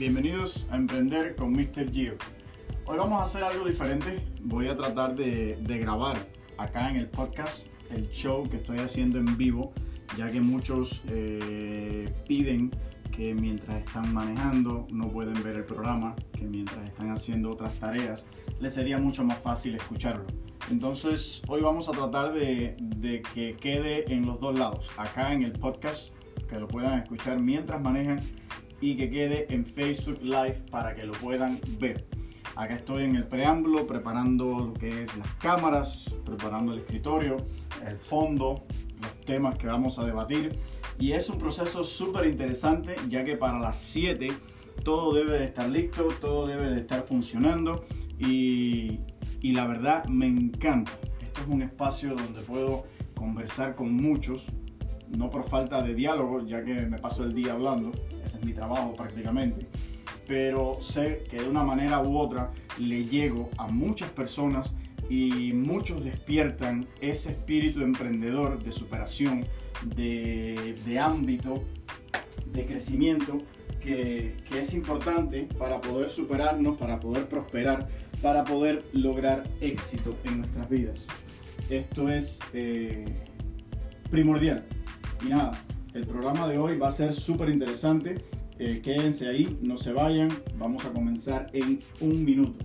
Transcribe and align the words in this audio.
bienvenidos 0.00 0.66
a 0.70 0.76
Emprender 0.76 1.36
con 1.36 1.52
Mr. 1.52 1.92
Gio. 1.92 2.14
Hoy 2.86 2.96
vamos 2.96 3.20
a 3.20 3.24
hacer 3.24 3.44
algo 3.44 3.66
diferente. 3.66 4.24
Voy 4.40 4.66
a 4.66 4.74
tratar 4.74 5.14
de, 5.14 5.58
grabar 5.78 6.16
acá 6.56 6.88
en 6.88 6.96
el 6.96 7.06
podcast 7.06 7.66
el 7.90 8.08
show 8.08 8.48
que 8.48 8.56
estoy 8.56 8.78
haciendo 8.78 9.18
en 9.18 9.36
vivo, 9.36 9.74
ya 10.16 10.30
que 10.30 10.40
muchos 10.40 11.02
eh, 11.08 12.10
piden 12.26 12.70
que 13.14 13.34
mientras 13.34 13.76
están 13.84 14.14
manejando 14.14 14.86
no 14.90 15.10
pueden 15.10 15.34
ver 15.42 15.56
el 15.56 15.64
programa, 15.64 16.16
que 16.32 16.46
mientras 16.46 16.82
están 16.82 17.10
haciendo 17.10 17.50
otras 17.50 17.74
tareas 17.74 18.24
les 18.58 18.72
sería 18.72 18.96
mucho 18.96 19.22
más 19.22 19.36
fácil 19.40 19.74
escucharlo. 19.74 20.24
Entonces 20.70 21.42
hoy 21.46 21.60
vamos 21.60 21.90
a 21.90 21.92
tratar 21.92 22.32
de, 22.32 22.74
de 22.78 23.20
que 23.34 23.54
quede 23.54 24.10
en 24.10 24.24
los 24.24 24.40
dos 24.40 24.58
lados, 24.58 24.88
acá 24.96 25.34
en 25.34 25.42
el 25.42 25.52
podcast, 25.52 26.14
que 26.48 26.58
lo 26.58 26.68
puedan 26.68 27.02
escuchar 27.02 27.38
mientras 27.38 27.82
manejan 27.82 28.20
y 28.80 28.96
que 28.96 29.10
quede 29.10 29.52
en 29.52 29.64
Facebook 29.64 30.20
Live 30.22 30.62
para 30.70 30.94
que 30.94 31.04
lo 31.04 31.12
puedan 31.12 31.60
ver. 31.78 32.06
Acá 32.56 32.74
estoy 32.74 33.04
en 33.04 33.16
el 33.16 33.26
preámbulo 33.26 33.86
preparando 33.86 34.58
lo 34.58 34.74
que 34.74 35.02
es 35.02 35.16
las 35.16 35.32
cámaras, 35.34 36.14
preparando 36.24 36.72
el 36.72 36.80
escritorio, 36.80 37.36
el 37.86 37.96
fondo, 37.98 38.64
los 39.00 39.20
temas 39.24 39.56
que 39.56 39.66
vamos 39.66 39.98
a 39.98 40.04
debatir. 40.04 40.58
Y 40.98 41.12
es 41.12 41.28
un 41.28 41.38
proceso 41.38 41.84
súper 41.84 42.26
interesante 42.26 42.96
ya 43.08 43.24
que 43.24 43.36
para 43.36 43.58
las 43.58 43.78
7 43.78 44.28
todo 44.84 45.14
debe 45.14 45.38
de 45.38 45.44
estar 45.44 45.68
listo, 45.68 46.08
todo 46.20 46.46
debe 46.46 46.70
de 46.70 46.80
estar 46.80 47.04
funcionando 47.06 47.84
y, 48.18 49.00
y 49.40 49.52
la 49.52 49.66
verdad 49.66 50.04
me 50.06 50.26
encanta. 50.26 50.92
Esto 51.22 51.42
es 51.42 51.48
un 51.48 51.62
espacio 51.62 52.14
donde 52.14 52.40
puedo 52.42 52.84
conversar 53.14 53.74
con 53.74 53.92
muchos, 53.92 54.46
no 55.16 55.30
por 55.30 55.48
falta 55.48 55.82
de 55.82 55.94
diálogo, 55.94 56.46
ya 56.46 56.64
que 56.64 56.74
me 56.74 56.98
paso 56.98 57.24
el 57.24 57.34
día 57.34 57.52
hablando, 57.52 57.92
ese 58.24 58.38
es 58.38 58.44
mi 58.44 58.52
trabajo 58.52 58.94
prácticamente, 58.94 59.66
pero 60.26 60.80
sé 60.80 61.24
que 61.30 61.38
de 61.38 61.48
una 61.48 61.64
manera 61.64 62.00
u 62.00 62.16
otra 62.16 62.50
le 62.78 63.04
llego 63.04 63.50
a 63.58 63.66
muchas 63.68 64.10
personas 64.10 64.72
y 65.08 65.52
muchos 65.52 66.04
despiertan 66.04 66.86
ese 67.00 67.30
espíritu 67.30 67.82
emprendedor 67.82 68.62
de 68.62 68.70
superación, 68.70 69.44
de, 69.84 70.76
de 70.86 70.98
ámbito, 70.98 71.64
de 72.52 72.64
crecimiento 72.64 73.38
que, 73.80 74.36
que, 74.48 74.60
es 74.60 74.72
importante 74.74 75.48
para 75.58 75.80
poder 75.80 76.10
superarnos, 76.10 76.76
para 76.76 77.00
poder 77.00 77.26
prosperar, 77.28 77.88
para 78.22 78.44
poder 78.44 78.84
lograr 78.92 79.42
éxito 79.60 80.14
en 80.24 80.38
nuestras 80.38 80.68
vidas. 80.68 81.06
Esto 81.68 82.08
es 82.08 82.38
eh, 82.52 83.04
primordial. 84.10 84.64
Y 85.22 85.28
nada, 85.28 85.52
el 85.92 86.06
programa 86.06 86.48
de 86.48 86.56
hoy 86.56 86.78
va 86.78 86.88
a 86.88 86.92
ser 86.92 87.12
súper 87.12 87.50
interesante. 87.50 88.24
Eh, 88.58 88.80
quédense 88.82 89.28
ahí, 89.28 89.58
no 89.60 89.76
se 89.76 89.92
vayan. 89.92 90.28
Vamos 90.56 90.84
a 90.84 90.92
comenzar 90.92 91.48
en 91.52 91.80
un 92.00 92.24
minuto. 92.24 92.64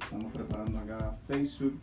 Estamos 0.00 0.32
preparando 0.32 0.78
acá 0.78 1.18
Facebook. 1.28 1.78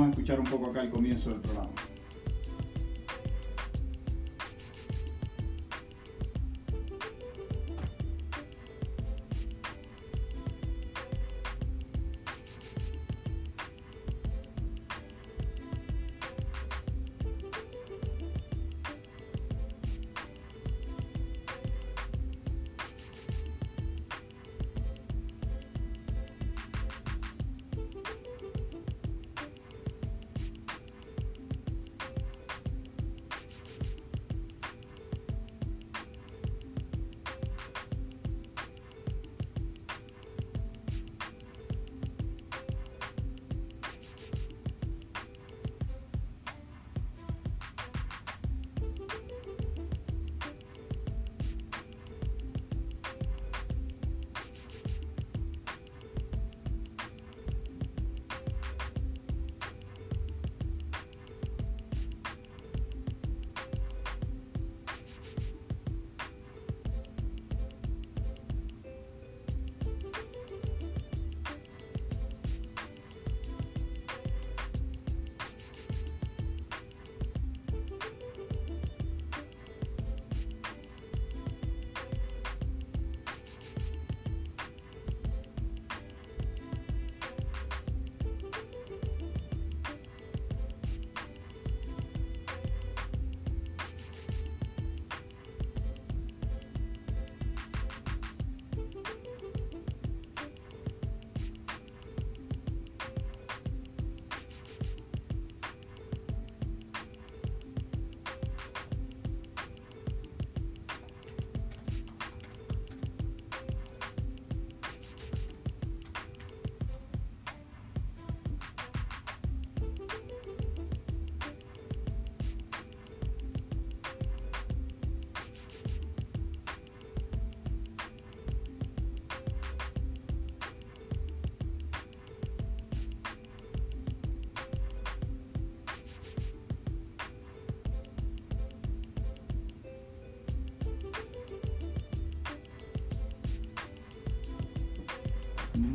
Vamos 0.00 0.16
a 0.16 0.20
escuchar 0.20 0.40
un 0.40 0.46
poco 0.46 0.70
acá 0.70 0.80
el 0.80 0.90
comienzo 0.90 1.30
del 1.30 1.40
programa. 1.40 1.70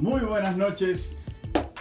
Muy 0.02 0.22
buenas 0.22 0.58
noches. 0.58 1.18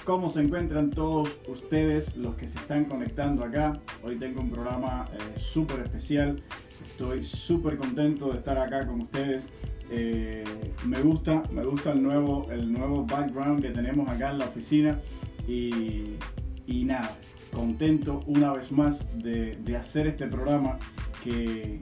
¿Cómo 0.04 0.28
se 0.28 0.40
encuentran 0.40 0.90
todos 0.90 1.36
ustedes, 1.48 2.16
los 2.16 2.36
que 2.36 2.46
se 2.46 2.56
están 2.58 2.84
conectando 2.84 3.42
acá? 3.42 3.80
Hoy 4.04 4.16
tengo 4.16 4.40
un 4.40 4.50
programa 4.50 5.06
eh, 5.12 5.36
súper 5.36 5.80
especial. 5.80 6.40
Estoy 6.86 7.24
súper 7.24 7.76
contento 7.76 8.30
de 8.30 8.38
estar 8.38 8.56
acá 8.56 8.86
con 8.86 9.00
ustedes. 9.00 9.48
Eh, 9.90 10.44
me 10.86 11.02
gusta, 11.02 11.42
me 11.50 11.64
gusta 11.64 11.90
el 11.90 12.04
nuevo, 12.04 12.46
el 12.52 12.72
nuevo 12.72 13.04
background 13.04 13.60
que 13.60 13.70
tenemos 13.70 14.08
acá 14.08 14.30
en 14.30 14.38
la 14.38 14.44
oficina. 14.44 15.00
Y, 15.48 16.16
nada, 16.84 17.16
contento 17.52 18.20
una 18.26 18.52
vez 18.52 18.70
más 18.70 19.04
de, 19.18 19.56
de 19.56 19.76
hacer 19.76 20.06
este 20.06 20.28
programa 20.28 20.78
que 21.24 21.80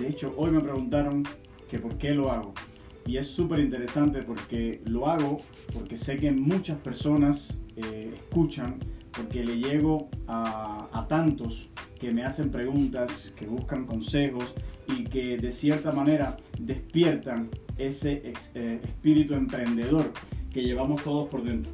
De 0.00 0.08
hecho, 0.08 0.34
hoy 0.36 0.50
me 0.50 0.60
preguntaron 0.60 1.22
que 1.70 1.78
por 1.78 1.96
qué 1.98 2.14
lo 2.14 2.32
hago. 2.32 2.52
Y 3.08 3.16
es 3.16 3.26
súper 3.26 3.58
interesante 3.60 4.22
porque 4.22 4.80
lo 4.84 5.08
hago 5.08 5.38
porque 5.74 5.96
sé 5.96 6.18
que 6.18 6.30
muchas 6.30 6.78
personas 6.78 7.58
eh, 7.74 8.12
escuchan, 8.14 8.78
porque 9.10 9.42
le 9.42 9.56
llego 9.56 10.10
a, 10.28 10.88
a 10.92 11.08
tantos 11.08 11.70
que 11.98 12.12
me 12.12 12.22
hacen 12.22 12.50
preguntas, 12.50 13.32
que 13.34 13.46
buscan 13.46 13.86
consejos 13.86 14.54
y 14.86 15.04
que 15.04 15.36
de 15.36 15.50
cierta 15.50 15.90
manera 15.90 16.36
despiertan 16.60 17.50
ese 17.76 18.32
eh, 18.54 18.80
espíritu 18.82 19.34
emprendedor 19.34 20.12
que 20.50 20.62
llevamos 20.62 21.02
todos 21.02 21.28
por 21.28 21.42
dentro. 21.42 21.72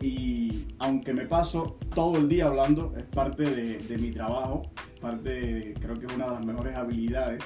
Y 0.00 0.66
aunque 0.78 1.12
me 1.12 1.26
paso 1.26 1.78
todo 1.94 2.16
el 2.16 2.28
día 2.28 2.46
hablando, 2.46 2.94
es 2.96 3.04
parte 3.04 3.44
de, 3.44 3.98
mi 3.98 4.10
trabajo, 4.10 4.62
parte 5.00 5.74
creo 5.78 5.94
que 5.94 6.06
es 6.06 6.14
una 6.14 6.26
de 6.26 6.30
las 6.32 6.46
mejores 6.46 6.74
habilidades 6.76 7.42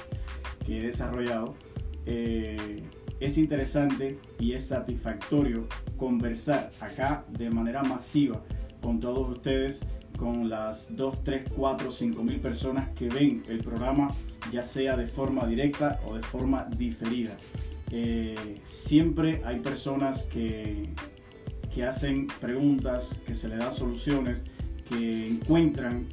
que 0.65 0.79
he 0.79 0.81
desarrollado. 0.83 1.55
Eh, 2.05 2.83
es 3.19 3.37
interesante 3.37 4.19
y 4.39 4.53
es 4.53 4.67
satisfactorio 4.67 5.67
conversar 5.97 6.71
acá 6.81 7.25
de 7.29 7.49
manera 7.49 7.81
masiva 7.83 8.41
con 8.81 8.99
todos 8.99 9.29
ustedes, 9.29 9.81
con 10.17 10.49
las 10.49 10.95
2, 10.95 11.23
3, 11.23 11.45
4, 11.55 11.91
5 11.91 12.23
mil 12.23 12.39
personas 12.39 12.89
que 12.89 13.09
ven 13.09 13.43
el 13.47 13.59
programa, 13.59 14.11
ya 14.51 14.63
sea 14.63 14.95
de 14.95 15.07
forma 15.07 15.47
directa 15.47 15.99
o 16.05 16.15
de 16.15 16.21
forma 16.23 16.65
diferida. 16.77 17.35
Eh, 17.91 18.61
siempre 18.63 19.41
hay 19.45 19.59
personas 19.59 20.23
que, 20.23 20.89
que 21.73 21.83
hacen 21.83 22.27
preguntas, 22.39 23.19
que 23.25 23.33
se 23.33 23.47
le 23.47 23.57
dan 23.57 23.73
soluciones, 23.73 24.43
que 24.89 25.27
encuentran 25.27 26.05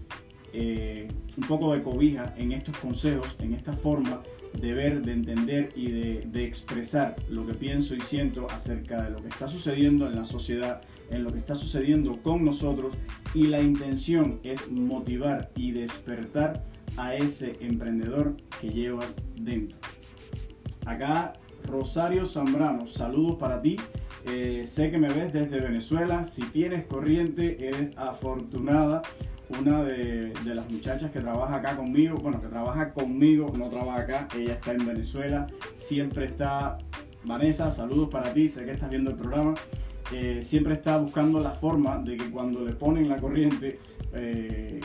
eh, 0.53 1.09
un 1.37 1.49
poco 1.49 1.73
de 1.73 1.83
cobija 1.83 2.35
en 2.37 2.53
estos 2.53 2.77
consejos, 2.79 3.37
en 3.41 3.55
esta 3.55 3.73
forma 3.73 4.23
de 4.61 4.75
ver, 4.75 5.03
de 5.03 5.13
entender 5.13 5.71
y 5.75 5.91
de, 5.91 6.45
expresar 6.45 7.17
lo 7.31 7.47
que 7.47 7.55
pienso 7.55 7.95
y 7.95 8.01
siento 8.01 8.47
acerca 8.51 9.03
de 9.03 9.11
lo 9.11 9.23
que 9.23 9.29
está 9.29 9.49
sucediendo 9.49 10.07
en 10.07 10.17
la 10.17 10.25
sociedad, 10.25 10.83
en 11.11 11.25
lo 11.25 11.33
que 11.33 11.39
está 11.39 11.55
sucediendo 11.55 12.21
con 12.23 12.45
nosotros 12.45 12.95
y 13.35 13.47
la 13.47 13.63
intención 13.63 14.41
es 14.43 14.71
motivar 14.71 15.51
y 15.57 15.73
despertar 15.73 16.65
a 16.99 17.15
ese 17.15 17.57
emprendedor 17.61 18.37
que 18.61 18.69
llevas 18.69 19.17
dentro. 19.37 19.79
Acá 20.85 21.33
Rosario 21.65 22.27
Zambrano, 22.27 22.87
saludos 22.87 23.37
para 23.37 23.63
ti. 23.63 23.77
Eh, 24.25 24.65
sé 24.67 24.91
que 24.91 24.99
me 24.99 25.09
ves 25.09 25.33
desde 25.33 25.61
Venezuela. 25.61 26.25
Si 26.25 26.43
tienes 26.43 26.85
corriente, 26.87 27.69
eres 27.69 27.97
afortunada. 27.97 29.03
Una 29.49 29.83
de, 29.83 30.33
las 30.47 30.71
muchachas 30.71 31.11
que 31.11 31.21
trabaja 31.21 31.57
acá 31.57 31.77
conmigo, 31.77 32.17
bueno, 32.17 32.41
que 32.41 32.49
trabaja 32.49 32.93
conmigo, 32.93 33.53
no 33.57 33.69
trabaja 33.69 34.01
acá, 34.01 34.29
ella 34.37 34.55
está 34.55 34.73
en 34.73 34.87
Venezuela. 34.87 35.47
Siempre 35.75 36.27
está, 36.27 36.79
Vanessa, 37.25 37.71
saludos 37.71 38.09
para 38.09 38.33
ti, 38.33 38.49
sé 38.49 38.65
que 38.65 38.73
estás 38.73 38.89
viendo 38.89 39.11
el 39.11 39.17
programa. 39.17 39.55
Eh, 40.13 40.41
siempre 40.43 40.75
está 40.75 40.99
buscando 40.99 41.41
la 41.41 41.53
forma 41.53 41.99
de 41.99 42.17
que 42.17 42.31
cuando 42.31 42.65
le 42.65 42.73
ponen 42.73 43.09
la 43.09 43.19
corriente, 43.19 43.79
eh, 44.15 44.81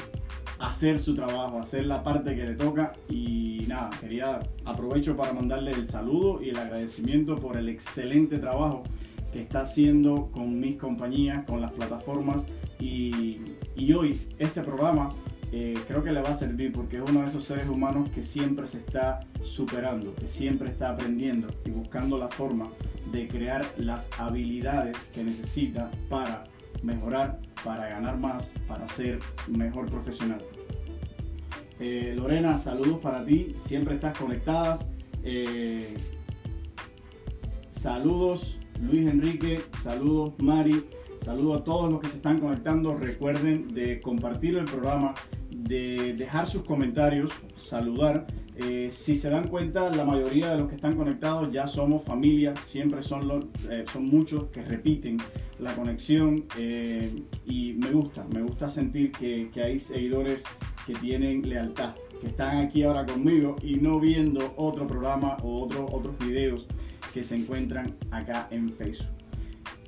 hacer 0.59 0.99
su 0.99 1.13
trabajo, 1.13 1.59
hacer 1.59 1.85
la 1.85 2.03
parte 2.03 2.35
que 2.35 2.43
le 2.43 2.55
toca 2.55 2.93
y 3.09 3.63
nada, 3.67 3.89
quería 3.99 4.39
aprovecho 4.65 5.15
para 5.15 5.33
mandarle 5.33 5.71
el 5.71 5.85
saludo 5.85 6.41
y 6.41 6.49
el 6.49 6.57
agradecimiento 6.57 7.35
por 7.35 7.57
el 7.57 7.69
excelente 7.69 8.39
trabajo 8.39 8.83
que 9.31 9.41
está 9.41 9.61
haciendo 9.61 10.31
con 10.31 10.59
mis 10.59 10.77
compañías, 10.77 11.45
con 11.45 11.61
las 11.61 11.71
plataformas 11.71 12.45
y, 12.79 13.39
y 13.77 13.93
hoy 13.93 14.19
este 14.39 14.61
programa 14.61 15.11
eh, 15.51 15.75
creo 15.87 16.03
que 16.03 16.11
le 16.11 16.21
va 16.21 16.29
a 16.29 16.33
servir 16.33 16.73
porque 16.73 16.97
es 16.97 17.03
uno 17.07 17.21
de 17.21 17.27
esos 17.27 17.45
seres 17.45 17.69
humanos 17.69 18.11
que 18.11 18.21
siempre 18.21 18.67
se 18.67 18.79
está 18.79 19.21
superando, 19.41 20.13
que 20.15 20.27
siempre 20.27 20.69
está 20.69 20.89
aprendiendo 20.89 21.47
y 21.63 21.71
buscando 21.71 22.17
la 22.17 22.27
forma 22.27 22.69
de 23.11 23.27
crear 23.27 23.65
las 23.77 24.09
habilidades 24.17 24.97
que 25.13 25.23
necesita 25.23 25.89
para 26.09 26.43
mejorar, 26.83 27.39
para 27.63 27.87
ganar 27.87 28.17
más, 28.17 28.51
para 28.67 28.87
ser 28.89 29.19
mejor 29.47 29.89
profesional. 29.89 30.43
Eh, 31.79 32.13
Lorena, 32.17 32.57
saludos 32.57 32.99
para 32.99 33.23
ti, 33.23 33.55
siempre 33.63 33.95
estás 33.95 34.17
conectadas. 34.17 34.85
Eh, 35.23 35.95
saludos 37.71 38.57
Luis 38.81 39.07
Enrique, 39.07 39.61
saludos 39.83 40.33
Mari, 40.39 40.83
saludos 41.27 41.59
a 41.59 41.63
todos 41.65 41.91
los 41.91 41.99
que 41.99 42.07
se 42.07 42.15
están 42.15 42.39
conectando. 42.39 42.95
Recuerden 42.95 43.67
de 43.73 43.99
compartir 43.99 44.55
el 44.55 44.63
programa, 44.63 45.13
de 45.51 46.13
dejar 46.13 46.47
sus 46.47 46.63
comentarios, 46.63 47.31
saludar. 47.57 48.27
Eh, 48.55 48.87
si 48.89 49.13
se 49.13 49.29
dan 49.29 49.49
cuenta, 49.49 49.89
la 49.89 50.05
mayoría 50.05 50.51
de 50.51 50.57
los 50.57 50.69
que 50.69 50.75
están 50.75 50.95
conectados 50.95 51.51
ya 51.51 51.67
somos 51.67 52.03
familia, 52.03 52.53
siempre 52.65 53.03
son, 53.03 53.27
los, 53.27 53.45
son 53.91 54.05
muchos 54.05 54.45
que 54.51 54.63
repiten 54.63 55.17
la 55.59 55.75
conexión 55.75 56.45
y 57.45 57.73
me 57.73 57.91
gusta, 57.91 58.25
me 58.33 58.41
gusta 58.41 58.69
sentir 58.69 59.11
que, 59.11 59.49
que 59.53 59.61
hay 59.61 59.79
seguidores 59.79 60.43
que 60.85 60.93
tienen 60.95 61.41
lealtad, 61.47 61.93
que 62.21 62.27
están 62.27 62.57
aquí 62.65 62.83
ahora 62.83 63.05
conmigo 63.05 63.57
y 63.61 63.75
no 63.75 63.99
viendo 63.99 64.53
otro 64.55 64.87
programa 64.87 65.35
o 65.43 65.61
otro, 65.61 65.87
otros 65.91 66.17
videos 66.19 66.67
que 67.13 67.21
se 67.21 67.35
encuentran 67.35 67.97
acá 68.11 68.47
en 68.49 68.71
Facebook. 68.71 69.16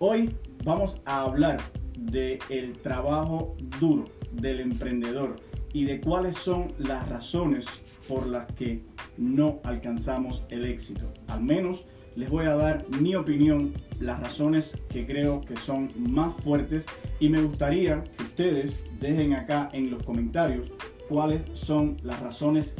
Hoy 0.02 0.34
vamos 0.64 1.02
a 1.04 1.24
hablar 1.24 1.60
del 1.98 2.40
el 2.48 2.72
trabajo 2.78 3.58
duro 3.82 4.06
del 4.32 4.62
emprendedor 4.62 5.36
y 5.74 5.84
de 5.84 6.00
cuáles 6.00 6.38
son 6.38 6.72
las 6.78 7.10
razones 7.10 7.66
por 8.08 8.26
las 8.26 8.50
que 8.54 8.82
no 9.18 9.60
alcanzamos 9.66 10.46
el 10.52 10.64
éxito. 10.64 11.12
Al 11.28 11.44
menos 11.44 11.84
les 12.16 12.30
voy 12.30 12.46
a 12.46 12.56
dar 12.56 12.86
mi 13.02 13.14
opinión, 13.16 13.74
las 14.00 14.22
razones 14.22 14.74
que 14.88 15.06
creo 15.06 15.42
que 15.42 15.58
son 15.58 15.90
más 15.98 16.34
fuertes 16.46 16.86
y 17.20 17.28
me 17.28 17.42
gustaría 17.42 18.02
que 18.02 18.24
ustedes 18.24 18.80
dejen 19.02 19.34
acá 19.34 19.68
en 19.74 19.92
los 19.92 20.02
comentarios 20.04 20.72
cuáles 21.10 21.44
son 21.52 21.98
las 22.04 22.22
razones 22.22 22.74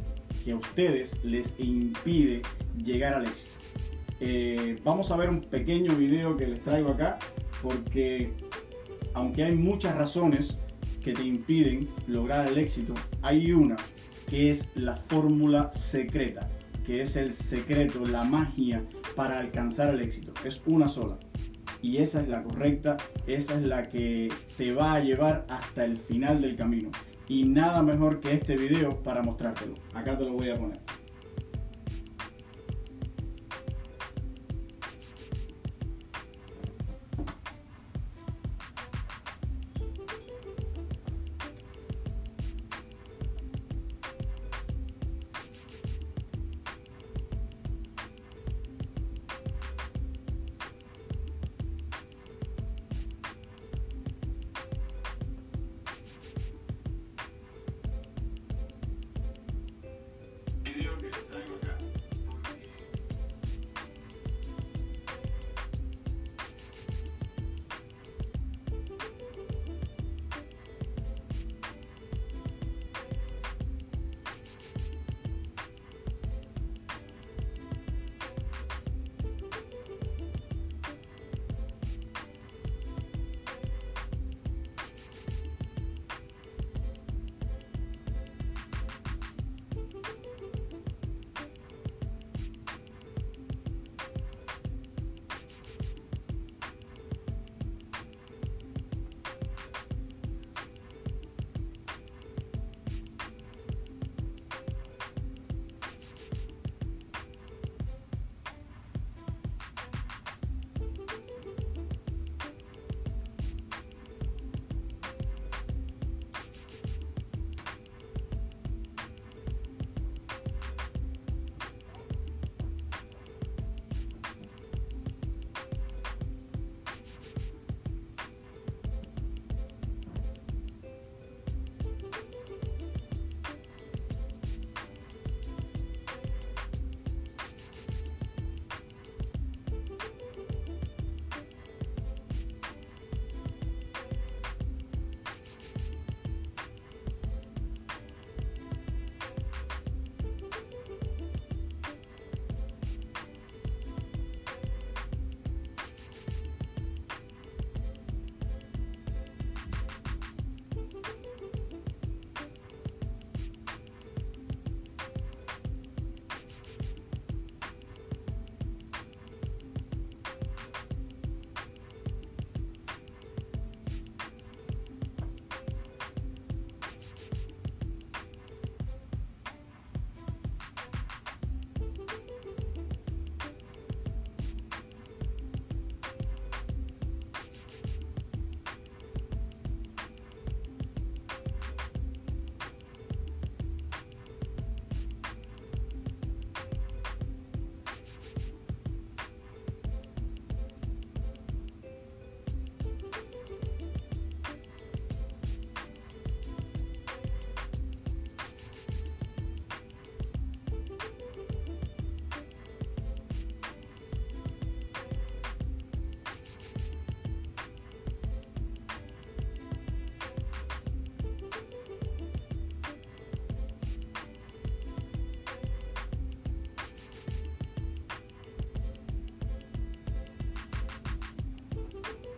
que 0.46 0.54
a 0.54 0.56
ustedes 0.56 1.22
les 1.26 1.54
impide 1.60 2.44
llegar 2.82 3.14
al 3.14 3.26
éxito. 3.26 3.60
Eh, 4.20 4.80
vamos 4.84 5.12
a 5.12 5.18
ver 5.18 5.30
un 5.30 5.42
pequeño 5.42 5.96
video 5.96 6.36
que 6.36 6.48
les 6.48 6.62
traigo 6.62 6.90
acá 6.90 7.18
porque 7.62 8.34
aunque 9.14 9.44
hay 9.44 9.56
muchas 9.56 9.96
razones 9.96 10.58
que 11.04 11.14
te 11.14 11.24
impiden 11.24 11.90
lograr 12.08 12.48
el 12.48 12.58
éxito, 12.58 12.94
hay 13.22 13.52
una 13.52 13.78
que 14.30 14.52
es 14.52 14.68
la 14.76 14.96
fórmula 14.96 15.72
secreta, 15.72 16.50
que 16.86 17.02
es 17.02 17.16
el 17.16 17.34
secreto, 17.34 18.06
la 18.06 18.24
magia 18.24 18.84
para 19.16 19.40
alcanzar 19.40 19.90
el 19.90 20.02
éxito. 20.02 20.34
Es 20.46 20.62
una 20.66 20.88
sola. 20.88 21.18
Y 21.82 21.98
esa 21.98 22.22
es 22.22 22.28
la 22.28 22.44
correcta, 22.44 22.98
esa 23.26 23.56
es 23.56 23.62
la 23.64 23.88
que 23.90 24.32
te 24.58 24.74
va 24.74 24.96
a 24.96 25.00
llevar 25.00 25.46
hasta 25.50 25.86
el 25.86 25.98
final 25.98 26.42
del 26.42 26.56
camino 26.56 26.92
y 27.30 27.44
nada 27.44 27.82
mejor 27.84 28.20
que 28.20 28.34
este 28.34 28.58
video 28.58 29.02
para 29.02 29.22
mostrártelo. 29.22 29.76
Acá 29.94 30.18
te 30.18 30.26
lo 30.26 30.34
voy 30.34 30.50
a 30.50 30.56
poner. 30.56 30.80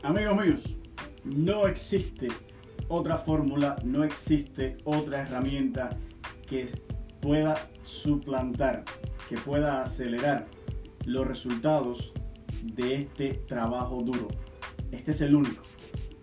Amigos 0.04 0.36
míos, 0.36 0.78
no 1.26 1.68
existe 1.68 2.30
otra 2.88 3.18
fórmula, 3.18 3.76
no 3.86 4.04
existe 4.04 4.78
otra 4.84 5.22
herramienta 5.22 5.96
que 6.48 6.68
pueda 7.22 7.70
suplantar, 7.84 8.84
que 9.30 9.38
pueda 9.38 9.84
acelerar 9.84 10.48
los 11.06 11.28
resultados 11.28 12.14
de 12.64 12.96
este 12.96 13.34
trabajo 13.48 14.02
duro. 14.02 14.30
Este 14.92 15.12
es 15.12 15.22
el 15.22 15.36
único. 15.36 15.62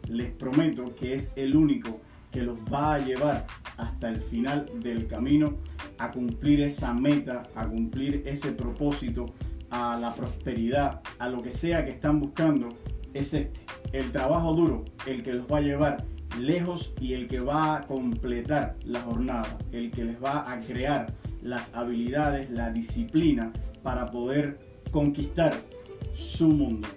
Les 0.08 0.32
prometo 0.32 0.97
que 0.97 1.14
es 1.14 1.30
el 1.37 1.54
único 1.54 2.00
que 2.32 2.42
los 2.42 2.58
va 2.73 2.94
a 2.94 2.99
llevar 2.99 3.47
hasta 3.76 4.08
el 4.08 4.20
final 4.23 4.68
del 4.80 5.06
camino 5.06 5.56
a 5.99 6.11
cumplir 6.11 6.62
esa 6.62 6.92
meta, 6.94 7.44
a 7.54 7.68
cumplir 7.68 8.25
ese 8.26 8.50
propósito, 8.50 9.26
a 9.70 9.97
la 10.00 10.12
prosperidad, 10.12 11.00
a 11.20 11.28
lo 11.28 11.42
que 11.42 11.52
sea 11.52 11.85
que 11.85 11.92
están 11.92 12.18
buscando, 12.18 12.70
es 13.14 13.34
este. 13.34 13.52
El 13.92 14.12
trabajo 14.12 14.52
duro, 14.52 14.84
el 15.06 15.22
que 15.22 15.34
los 15.34 15.46
va 15.46 15.58
a 15.58 15.62
llevar 15.62 16.04
lejos 16.38 16.92
y 17.00 17.14
el 17.14 17.28
que 17.28 17.40
va 17.40 17.76
a 17.76 17.86
completar 17.86 18.76
la 18.84 19.00
jornada, 19.00 19.58
el 19.72 19.90
que 19.90 20.04
les 20.04 20.22
va 20.22 20.50
a 20.50 20.60
crear 20.60 21.12
las 21.42 21.74
habilidades, 21.74 22.50
la 22.50 22.70
disciplina 22.70 23.52
para 23.82 24.06
poder 24.06 24.58
conquistar 24.90 25.54
su 26.14 26.48
mundo. 26.48 26.88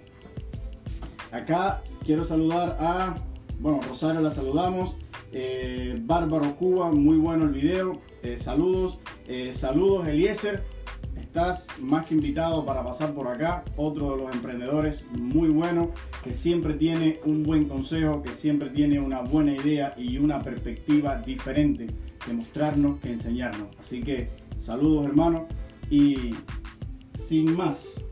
Acá 1.30 1.82
quiero 2.04 2.24
saludar 2.24 2.76
a, 2.78 3.14
bueno, 3.58 3.80
Rosario 3.88 4.20
la 4.20 4.30
saludamos, 4.30 4.96
eh, 5.32 5.98
Bárbaro 6.02 6.56
Cuba, 6.56 6.90
muy 6.90 7.16
bueno 7.16 7.44
el 7.44 7.52
video, 7.52 8.00
eh, 8.22 8.36
saludos, 8.36 8.98
eh, 9.26 9.52
saludos 9.54 10.06
Eliezer, 10.06 10.62
estás 11.32 11.66
más 11.80 12.04
que 12.04 12.14
invitado 12.14 12.62
para 12.62 12.84
pasar 12.84 13.14
por 13.14 13.26
acá, 13.26 13.64
otro 13.76 14.10
de 14.10 14.22
los 14.22 14.34
emprendedores 14.34 15.06
muy 15.18 15.48
bueno, 15.48 15.90
que 16.22 16.34
siempre 16.34 16.74
tiene 16.74 17.20
un 17.24 17.42
buen 17.42 17.64
consejo, 17.70 18.22
que 18.22 18.34
siempre 18.34 18.68
tiene 18.68 19.00
una 19.00 19.22
buena 19.22 19.54
idea 19.54 19.94
y 19.96 20.18
una 20.18 20.42
perspectiva 20.42 21.16
diferente 21.16 21.86
que 22.22 22.34
mostrarnos, 22.34 23.00
que 23.00 23.12
enseñarnos. 23.12 23.68
Así 23.80 24.02
que 24.02 24.28
saludos 24.58 25.06
hermano 25.06 25.46
y 25.88 26.34
sin 27.14 27.56
más, 27.56 28.04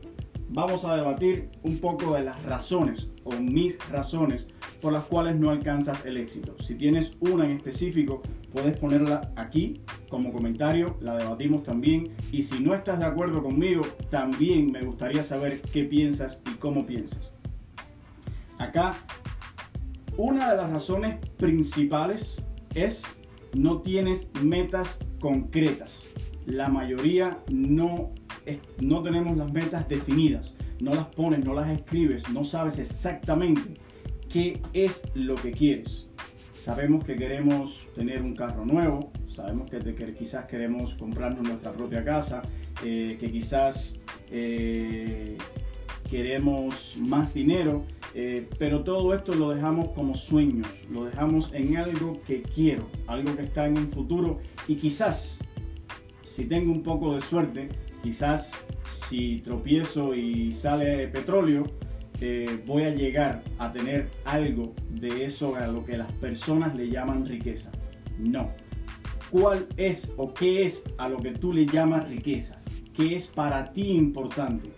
vamos 0.49 0.83
a 0.83 0.95
debatir 0.95 1.51
un 1.61 1.77
poco 1.77 2.15
de 2.15 2.23
las 2.23 2.41
razones 2.41 3.11
o 3.23 3.33
mis 3.33 3.77
razones 3.91 4.47
por 4.81 4.91
las 4.91 5.03
cuales 5.03 5.35
no 5.35 5.51
alcanzas 5.51 6.05
el 6.05 6.17
éxito. 6.17 6.55
Si 6.59 6.75
tienes 6.75 7.13
una 7.19 7.45
en 7.45 7.51
específico, 7.51 8.21
puedes 8.51 8.77
ponerla 8.77 9.31
aquí 9.35 9.81
como 10.09 10.33
comentario, 10.33 10.97
la 10.99 11.15
debatimos 11.15 11.63
también. 11.63 12.11
Y 12.31 12.41
si 12.41 12.59
no 12.59 12.73
estás 12.73 12.99
de 12.99 13.05
acuerdo 13.05 13.43
conmigo, 13.43 13.83
también 14.09 14.71
me 14.71 14.81
gustaría 14.81 15.23
saber 15.23 15.61
qué 15.61 15.85
piensas 15.85 16.41
y 16.51 16.55
cómo 16.55 16.85
piensas. 16.85 17.31
Acá, 18.57 18.95
una 20.17 20.51
de 20.51 20.57
las 20.57 20.71
razones 20.71 21.17
principales 21.37 22.43
es 22.73 23.19
no 23.53 23.81
tienes 23.81 24.27
metas 24.41 24.97
concretas. 25.19 26.01
La 26.45 26.69
mayoría 26.69 27.39
no, 27.51 28.11
no 28.79 29.03
tenemos 29.03 29.37
las 29.37 29.53
metas 29.53 29.87
definidas. 29.87 30.55
No 30.79 30.95
las 30.95 31.05
pones, 31.05 31.45
no 31.45 31.53
las 31.53 31.69
escribes, 31.69 32.27
no 32.31 32.43
sabes 32.43 32.79
exactamente 32.79 33.80
qué 34.31 34.61
es 34.73 35.03
lo 35.13 35.35
que 35.35 35.51
quieres. 35.51 36.07
Sabemos 36.53 37.03
que 37.03 37.15
queremos 37.15 37.87
tener 37.95 38.21
un 38.21 38.35
carro 38.35 38.65
nuevo, 38.65 39.11
sabemos 39.25 39.69
que, 39.69 39.79
quizás 40.13 40.45
queremos 40.45 40.93
comprarnos 40.95 41.47
nuestra 41.47 41.71
propia 41.71 42.03
casa, 42.03 42.43
eh, 42.85 43.17
que 43.19 43.31
quizás 43.31 43.95
eh, 44.29 45.37
queremos 46.09 46.97
más 46.99 47.33
dinero, 47.33 47.83
eh, 48.13 48.47
pero 48.59 48.83
todo 48.83 49.13
esto 49.15 49.33
lo 49.33 49.49
dejamos 49.49 49.89
como 49.89 50.13
sueños, 50.13 50.67
lo 50.91 51.05
dejamos 51.05 51.51
en 51.53 51.77
algo 51.77 52.21
que 52.27 52.43
quiero, 52.43 52.87
algo 53.07 53.35
que 53.35 53.43
está 53.43 53.65
en 53.65 53.77
un 53.77 53.91
futuro 53.91 54.39
y 54.67 54.75
quizás, 54.75 55.39
si 56.23 56.45
tengo 56.45 56.71
un 56.71 56.83
poco 56.83 57.15
de 57.15 57.21
suerte, 57.21 57.69
quizás 58.03 58.51
si 58.91 59.39
tropiezo 59.39 60.13
y 60.13 60.51
sale 60.51 61.07
petróleo, 61.07 61.63
voy 62.65 62.83
a 62.83 62.93
llegar 62.93 63.43
a 63.57 63.71
tener 63.71 64.09
algo 64.25 64.73
de 64.89 65.25
eso 65.25 65.55
a 65.55 65.67
lo 65.67 65.83
que 65.85 65.97
las 65.97 66.11
personas 66.13 66.75
le 66.75 66.89
llaman 66.89 67.25
riqueza. 67.25 67.71
No. 68.19 68.51
¿Cuál 69.31 69.67
es 69.77 70.13
o 70.17 70.33
qué 70.33 70.65
es 70.65 70.83
a 70.97 71.09
lo 71.09 71.17
que 71.17 71.31
tú 71.31 71.53
le 71.53 71.65
llamas 71.65 72.07
riquezas? 72.07 72.63
¿Qué 72.93 73.15
es 73.15 73.27
para 73.27 73.71
ti 73.71 73.91
importante? 73.91 74.71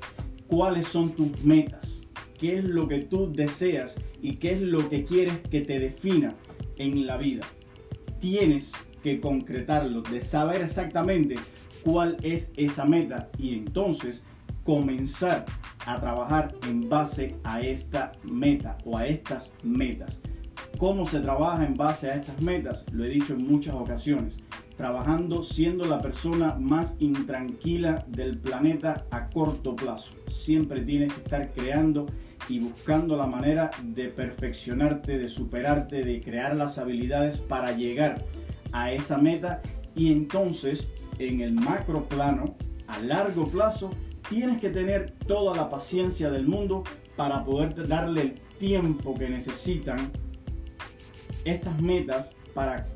¿Cuáles 0.48 0.88
son 0.88 1.12
tus 1.16 1.44
metas? 1.44 2.02
¿Qué 2.40 2.60
es 2.60 2.64
lo 2.64 2.88
que 2.88 3.00
tú 3.00 3.32
deseas 3.34 3.96
y 4.22 4.36
qué 4.36 4.54
es 4.54 4.62
lo 4.62 4.88
que 4.90 5.06
quieres 5.06 5.40
que 5.50 5.62
te 5.62 5.80
defina 5.80 6.36
en 6.78 7.08
la 7.08 7.18
vida? 7.18 7.46
Tienes 8.20 8.72
que 9.02 9.20
concretarlo, 9.20 10.02
de 10.04 10.22
saber 10.22 10.62
exactamente 10.62 11.36
cuál 11.84 12.18
es 12.22 12.52
esa 12.56 12.86
meta 12.86 13.30
y 13.38 13.56
entonces 13.56 14.22
comenzar 14.64 15.46
a 15.86 16.00
trabajar 16.00 16.54
en 16.68 16.90
base 16.90 17.36
a 17.44 17.62
esta 17.62 18.12
meta 18.24 18.78
o 18.86 18.98
a 18.98 19.06
estas 19.06 19.54
metas. 19.64 20.20
¿Cómo 20.78 21.06
se 21.06 21.20
trabaja 21.20 21.66
en 21.66 21.76
base 21.76 22.10
a 22.10 22.16
estas 22.16 22.42
metas? 22.42 22.86
Lo 22.92 23.06
he 23.06 23.10
dicho 23.10 23.34
en 23.34 23.48
muchas 23.48 23.76
ocasiones. 23.76 24.38
Trabajando 24.78 25.44
siendo 25.44 25.86
la 25.86 26.02
persona 26.02 26.56
más 26.60 26.96
intranquila 27.00 28.04
del 28.08 28.40
planeta 28.40 29.06
a 29.12 29.30
corto 29.30 29.76
plazo. 29.76 30.14
Siempre 30.28 30.82
tienes 30.82 31.14
que 31.14 31.22
estar 31.22 31.52
creando 31.54 32.08
y 32.50 32.60
buscando 32.60 33.16
la 33.16 33.28
manera 33.28 33.70
de 33.84 34.10
perfeccionarte, 34.10 35.18
de 35.18 35.30
superarte, 35.30 36.04
de 36.04 36.22
crear 36.22 36.56
las 36.56 36.78
habilidades 36.78 37.40
para 37.40 37.72
llegar 37.72 38.26
a 38.72 38.92
esa 38.92 39.18
meta. 39.18 39.62
Y 39.96 40.12
entonces, 40.12 40.90
en 41.20 41.42
el 41.42 41.54
macro 41.54 42.06
plano, 42.10 42.56
a 42.88 43.00
largo 43.00 43.46
plazo, 43.46 43.92
tienes 44.30 44.60
que 44.60 44.70
tener 44.70 45.12
toda 45.28 45.56
la 45.56 45.70
paciencia 45.70 46.30
del 46.30 46.48
mundo 46.48 46.84
para 47.16 47.44
poder 47.44 47.88
darle 47.88 48.22
el 48.22 48.34
tiempo 48.60 49.14
que 49.14 49.30
necesitan 49.30 50.12
estas 51.46 51.80
metas 51.82 52.32
para 52.54 52.88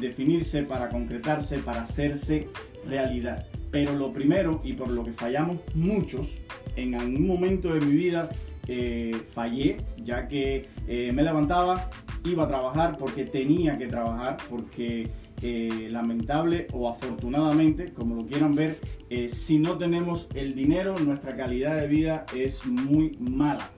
definirse, 0.00 0.62
para 0.62 0.88
concretarse, 0.88 1.58
para 1.58 1.82
hacerse 1.82 2.48
realidad. 2.86 3.46
Pero 3.70 3.94
lo 3.94 4.12
primero, 4.12 4.60
y 4.64 4.74
por 4.74 4.90
lo 4.90 5.04
que 5.04 5.12
fallamos 5.12 5.58
muchos, 5.74 6.38
en 6.76 6.94
algún 6.94 7.26
momento 7.26 7.72
de 7.72 7.80
mi 7.80 7.92
vida 7.92 8.30
eh, 8.68 9.16
fallé, 9.32 9.78
ya 9.98 10.28
que 10.28 10.68
eh, 10.86 11.10
me 11.12 11.22
levantaba, 11.22 11.90
iba 12.24 12.44
a 12.44 12.48
trabajar 12.48 12.96
porque 12.98 13.24
tenía 13.24 13.76
que 13.76 13.86
trabajar, 13.86 14.36
porque 14.48 15.10
eh, 15.42 15.88
lamentable 15.90 16.68
o 16.72 16.88
afortunadamente, 16.88 17.92
como 17.92 18.14
lo 18.14 18.26
quieran 18.26 18.54
ver, 18.54 18.78
eh, 19.10 19.28
si 19.28 19.58
no 19.58 19.76
tenemos 19.76 20.28
el 20.34 20.54
dinero, 20.54 20.98
nuestra 20.98 21.36
calidad 21.36 21.80
de 21.80 21.88
vida 21.88 22.26
es 22.34 22.64
muy 22.64 23.16
mala. 23.18 23.70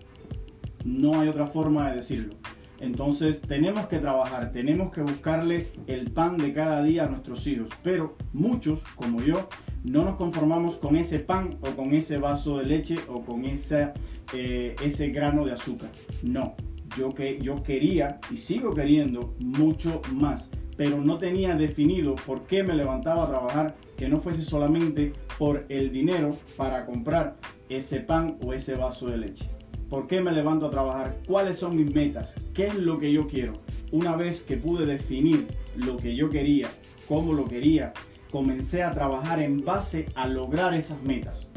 No 0.85 1.21
hay 1.21 1.29
otra 1.29 1.47
forma 1.47 1.89
de 1.89 1.97
decirlo. 1.97 2.35
Entonces 2.81 3.41
tenemos 3.41 3.87
que 3.87 3.99
trabajar, 3.99 4.53
tenemos 4.53 4.93
que 4.93 5.01
buscarle 5.01 5.69
el 5.87 6.11
pan 6.11 6.37
de 6.37 6.53
cada 6.53 6.83
día 6.83 7.05
a 7.05 7.09
nuestros 7.09 7.47
hijos. 7.47 7.71
Pero 7.83 8.17
muchos, 8.33 8.83
como 8.95 9.23
yo, 9.23 9.49
no 9.85 10.05
nos 10.05 10.17
conformamos 10.17 10.77
con 10.77 10.97
ese 10.97 11.19
pan 11.19 11.57
o 11.63 11.71
con 11.71 11.95
ese 11.95 12.19
vaso 12.19 12.59
de 12.59 12.67
leche 12.67 12.97
o 13.09 13.23
con 13.23 13.47
esa, 13.47 13.95
eh, 14.35 14.77
ese 14.83 15.09
grano 15.09 15.47
de 15.47 15.53
azúcar. 15.53 15.91
No, 16.23 16.57
yo, 16.99 17.15
que, 17.15 17.39
yo 17.41 17.63
quería 17.63 18.19
y 18.31 18.37
sigo 18.37 18.75
queriendo 18.75 19.35
mucho 19.39 20.03
más 20.13 20.51
pero 20.77 21.01
no 21.01 21.19
tenía 21.19 21.55
definido 21.55 22.15
por 22.15 22.47
qué 22.47 22.63
me 22.63 22.75
levantaba 22.75 23.25
a 23.25 23.29
trabajar, 23.29 23.75
que 23.97 24.09
no 24.09 24.19
fuese 24.19 24.43
solamente 24.43 25.13
por 25.39 25.65
el 25.69 25.93
dinero 25.93 26.37
para 26.57 26.85
comprar 26.87 27.37
ese 27.69 28.01
pan 28.01 28.39
o 28.45 28.53
ese 28.53 28.75
vaso 28.75 29.09
de 29.09 29.19
leche. 29.19 29.51
¿Por 29.89 30.07
qué 30.07 30.21
me 30.21 30.33
levanto 30.33 30.67
a 30.67 30.71
trabajar? 30.71 31.19
¿Cuáles 31.27 31.59
son 31.59 31.77
mis 31.77 31.95
metas? 31.95 32.35
¿Qué 32.53 32.67
es 32.67 32.75
lo 32.75 32.99
que 32.99 33.13
yo 33.13 33.29
quiero? 33.29 33.55
Una 33.93 34.17
vez 34.17 34.43
que 34.43 34.57
pude 34.57 34.87
definir 34.87 35.47
lo 35.77 35.97
que 35.97 36.17
yo 36.17 36.31
quería, 36.31 36.69
cómo 37.07 37.33
lo 37.33 37.45
quería, 37.45 37.93
comencé 38.31 38.83
a 38.83 38.91
trabajar 38.91 39.41
en 39.41 39.65
base 39.65 40.07
a 40.17 40.27
lograr 40.27 40.75
esas 40.75 41.01
metas 41.03 41.49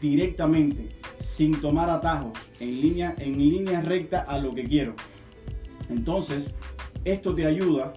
directamente, 0.00 0.88
sin 1.18 1.60
tomar 1.60 1.90
atajos, 1.90 2.32
en 2.60 2.80
línea, 2.80 3.14
en 3.18 3.38
línea 3.38 3.80
recta 3.80 4.20
a 4.22 4.38
lo 4.38 4.54
que 4.54 4.64
quiero. 4.64 4.94
Entonces, 5.88 6.54
esto 7.04 7.34
te 7.34 7.46
ayuda 7.46 7.94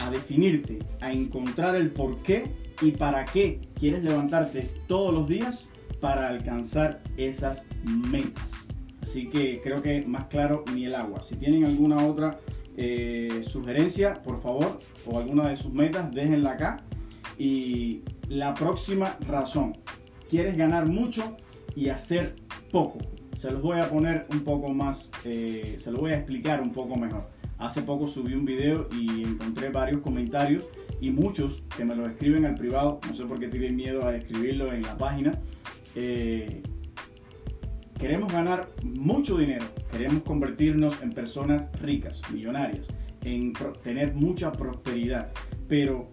a 0.00 0.10
definirte, 0.10 0.78
a 1.00 1.12
encontrar 1.12 1.76
el 1.76 1.90
por 1.90 2.22
qué 2.22 2.50
y 2.80 2.92
para 2.92 3.26
qué 3.26 3.60
quieres 3.78 4.02
levantarte 4.02 4.62
todos 4.88 5.12
los 5.12 5.28
días 5.28 5.68
para 6.00 6.28
alcanzar 6.28 7.02
esas 7.18 7.64
metas. 7.84 8.50
Así 9.02 9.28
que 9.28 9.60
creo 9.62 9.82
que 9.82 10.02
más 10.06 10.24
claro 10.26 10.64
ni 10.74 10.86
el 10.86 10.94
agua. 10.94 11.22
Si 11.22 11.36
tienen 11.36 11.64
alguna 11.64 12.06
otra 12.06 12.38
eh, 12.76 13.42
sugerencia, 13.46 14.22
por 14.22 14.40
favor, 14.40 14.80
o 15.06 15.18
alguna 15.18 15.48
de 15.48 15.56
sus 15.56 15.72
metas, 15.72 16.10
déjenla 16.12 16.52
acá. 16.52 16.78
Y 17.38 18.02
la 18.28 18.54
próxima 18.54 19.18
razón, 19.26 19.76
quieres 20.30 20.56
ganar 20.56 20.86
mucho 20.86 21.36
y 21.76 21.88
hacer 21.88 22.36
poco. 22.70 22.98
Se 23.36 23.50
los 23.50 23.62
voy 23.62 23.80
a 23.80 23.88
poner 23.88 24.26
un 24.30 24.40
poco 24.40 24.70
más, 24.70 25.10
eh, 25.24 25.76
se 25.78 25.90
los 25.90 26.00
voy 26.00 26.12
a 26.12 26.16
explicar 26.16 26.62
un 26.62 26.72
poco 26.72 26.96
mejor. 26.96 27.28
Hace 27.60 27.82
poco 27.82 28.06
subí 28.06 28.32
un 28.32 28.46
video 28.46 28.88
y 28.90 29.22
encontré 29.22 29.68
varios 29.68 30.00
comentarios 30.00 30.64
y 30.98 31.10
muchos 31.10 31.62
que 31.76 31.84
me 31.84 31.94
lo 31.94 32.06
escriben 32.06 32.46
al 32.46 32.54
privado, 32.54 33.00
no 33.06 33.14
sé 33.14 33.26
por 33.26 33.38
qué 33.38 33.48
tienen 33.48 33.76
miedo 33.76 34.06
a 34.06 34.16
escribirlo 34.16 34.72
en 34.72 34.80
la 34.80 34.96
página. 34.96 35.38
Eh, 35.94 36.62
queremos 37.98 38.32
ganar 38.32 38.70
mucho 38.82 39.36
dinero, 39.36 39.66
queremos 39.92 40.22
convertirnos 40.22 41.02
en 41.02 41.12
personas 41.12 41.70
ricas, 41.82 42.22
millonarias, 42.32 42.88
en 43.24 43.52
tener 43.84 44.14
mucha 44.14 44.52
prosperidad, 44.52 45.30
pero 45.68 46.08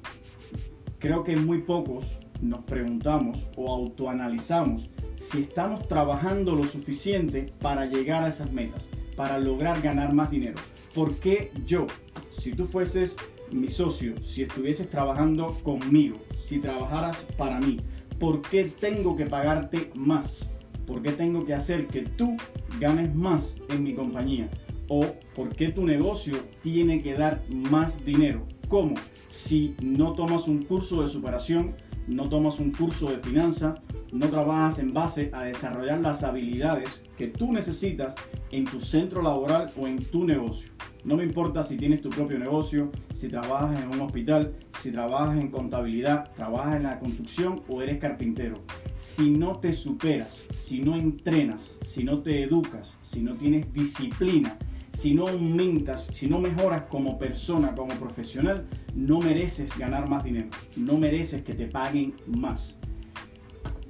creo 1.00 1.24
que 1.24 1.38
muy 1.38 1.60
pocos 1.60 2.18
nos 2.42 2.66
preguntamos 2.66 3.48
o 3.56 3.74
autoanalizamos 3.74 4.90
si 5.16 5.44
estamos 5.44 5.88
trabajando 5.88 6.58
lo 6.58 6.66
suficiente 6.66 7.54
para 7.62 7.86
llegar 7.86 8.26
a 8.26 8.28
esas 8.28 8.52
metas, 8.52 8.90
para 9.16 9.40
lograr 9.40 9.82
ganar 9.82 10.14
más 10.14 10.30
dinero. 10.30 10.58
¿Por 10.98 11.14
qué 11.18 11.52
yo? 11.68 11.86
Si 12.32 12.54
tú 12.54 12.66
fueses 12.66 13.18
mi 13.52 13.68
socio, 13.68 14.16
si 14.24 14.42
estuvieses 14.42 14.90
trabajando 14.90 15.56
conmigo, 15.62 16.18
si 16.40 16.58
trabajaras 16.58 17.24
para 17.38 17.60
mí, 17.60 17.78
¿por 18.20 18.42
qué 18.42 18.64
tengo 18.64 19.16
que 19.16 19.28
pagarte 19.28 19.92
más? 19.94 20.50
¿Por 20.88 21.04
qué 21.04 21.12
tengo 21.12 21.46
que 21.46 21.54
hacer 21.54 21.86
que 21.86 22.02
tú 22.02 22.36
ganes 22.80 23.14
más 23.14 23.58
en 23.70 23.84
mi 23.84 23.94
compañía? 23.94 24.50
¿O 24.88 25.06
por 25.36 25.56
qué 25.56 25.68
tu 25.68 25.86
negocio 25.86 26.36
tiene 26.64 27.04
que 27.04 27.14
dar 27.14 27.44
más 27.52 28.04
dinero? 28.04 28.48
¿Cómo? 28.68 28.96
Si 29.28 29.76
no 29.80 30.14
tomas 30.14 30.48
un 30.48 30.64
curso 30.64 31.04
de 31.04 31.10
superación, 31.10 31.76
no 32.08 32.28
tomas 32.28 32.60
un 32.60 32.72
curso 32.72 33.12
de 33.12 33.20
finanza, 33.20 33.76
no 34.12 34.30
trabajas 34.30 34.80
en 34.80 34.94
base 34.94 35.30
a 35.34 35.44
desarrollar 35.44 36.00
las 36.00 36.24
habilidades 36.24 37.02
que 37.18 37.28
tú 37.28 37.52
necesitas 37.52 38.16
en 38.52 38.66
tu 38.66 38.80
centro 38.80 39.22
laboral 39.22 39.70
o 39.78 39.88
en 39.88 39.98
tu 39.98 40.26
negocio. 40.26 40.72
No 41.04 41.16
me 41.16 41.24
importa 41.24 41.64
si 41.64 41.78
tienes 41.78 42.02
tu 42.02 42.10
propio 42.10 42.38
negocio, 42.38 42.92
si 43.14 43.30
trabajas 43.30 43.82
en 43.82 43.90
un 43.90 44.02
hospital, 44.02 44.56
si 44.78 44.92
trabajas 44.92 45.40
en 45.40 45.50
contabilidad, 45.50 46.34
trabajas 46.34 46.76
en 46.76 46.84
la 46.84 47.00
construcción 47.00 47.62
o 47.70 47.82
eres 47.82 48.00
carpintero. 48.00 48.62
Si 48.98 49.30
no 49.30 49.54
te 49.60 49.72
superas, 49.72 50.46
si 50.54 50.80
no 50.80 50.96
entrenas, 50.96 51.78
si 51.82 52.04
no 52.04 52.22
te 52.22 52.44
educas, 52.44 52.98
si 53.02 53.22
no 53.22 53.36
tienes 53.36 53.72
disciplina, 53.72 54.58
si 54.92 55.14
no 55.14 55.28
aumentas, 55.28 56.10
si 56.12 56.28
no 56.28 56.40
mejoras 56.40 56.84
como 56.90 57.20
persona, 57.20 57.76
como 57.76 57.94
profesional, 57.94 58.66
no 58.96 59.20
mereces 59.20 59.78
ganar 59.78 60.10
más 60.10 60.24
dinero, 60.24 60.50
no 60.76 60.98
mereces 60.98 61.44
que 61.44 61.54
te 61.54 61.68
paguen 61.68 62.16
más. 62.26 62.78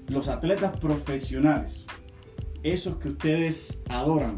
Los 0.08 0.30
atletas 0.30 0.78
profesionales, 0.80 1.86
esos 2.63 2.98
que 2.98 3.10
ustedes 3.10 3.78
adoran 3.89 4.38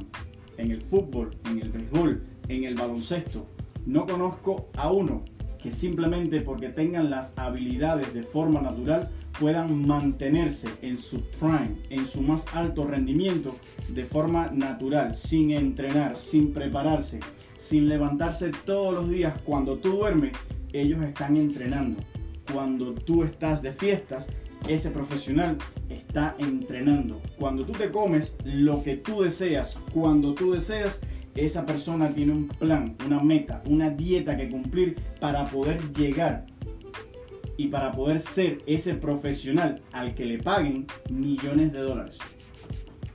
en 0.58 0.71
el 0.71 0.82
fútbol, 0.82 1.29
en 1.45 1.60
el 1.60 1.69
béisbol, 1.69 2.23
en 2.47 2.63
el 2.63 2.73
baloncesto, 2.73 3.45
no 3.86 4.08
conozco 4.08 4.69
a 4.75 4.91
uno 4.91 5.23
que 5.62 5.71
simplemente 5.71 6.41
porque 6.41 6.69
tengan 6.69 7.12
las 7.12 7.34
habilidades 7.38 8.13
de 8.15 8.23
forma 8.23 8.62
natural 8.62 9.12
puedan 9.39 9.86
mantenerse 9.86 10.69
en 10.82 10.97
su 10.97 11.21
prime, 11.39 11.77
en 11.91 12.08
su 12.08 12.21
más 12.21 12.47
alto 12.53 12.86
rendimiento 12.86 13.55
de 13.89 14.05
forma 14.05 14.47
natural, 14.47 15.13
sin 15.13 15.51
entrenar, 15.51 16.17
sin 16.17 16.51
prepararse, 16.51 17.19
sin 17.58 17.88
levantarse 17.88 18.49
todos 18.65 18.93
los 18.93 19.10
días 19.10 19.36
cuando 19.43 19.77
tú 19.77 19.91
duermes, 19.91 20.32
ellos 20.73 21.03
están 21.03 21.38
entrenando. 21.38 22.01
Cuando 22.51 22.93
tú 22.93 23.23
estás 23.23 23.62
de 23.62 23.73
fiestas, 23.73 24.27
ese 24.67 24.91
profesional 24.91 25.58
está 25.89 26.36
entrenando. 26.39 27.22
Cuando 27.38 27.65
tú 27.65 27.74
te 27.74 27.89
comes 27.89 28.36
lo 28.43 28.84
que 28.84 28.98
tú 28.98 29.22
deseas, 29.22 29.78
cuando 29.93 30.34
tú 30.34 30.52
deseas, 30.52 31.00
esa 31.36 31.65
persona 31.65 32.10
tiene 32.10 32.34
un 32.34 32.48
plan, 32.48 32.95
una 33.06 33.19
meta, 33.22 33.62
una 33.65 33.89
dieta 33.89 34.36
que 34.36 34.50
cumplir 34.50 34.95
para 35.19 35.45
poder 35.45 35.91
llegar 35.93 36.45
y 37.58 37.67
para 37.67 37.91
poder 37.91 38.19
ser 38.19 38.60
ese 38.65 38.95
profesional 38.95 39.82
al 39.91 40.15
que 40.15 40.26
le 40.26 40.38
paguen 40.38 40.88
millones 41.12 41.72
de 41.74 41.80
dólares. 41.80 42.17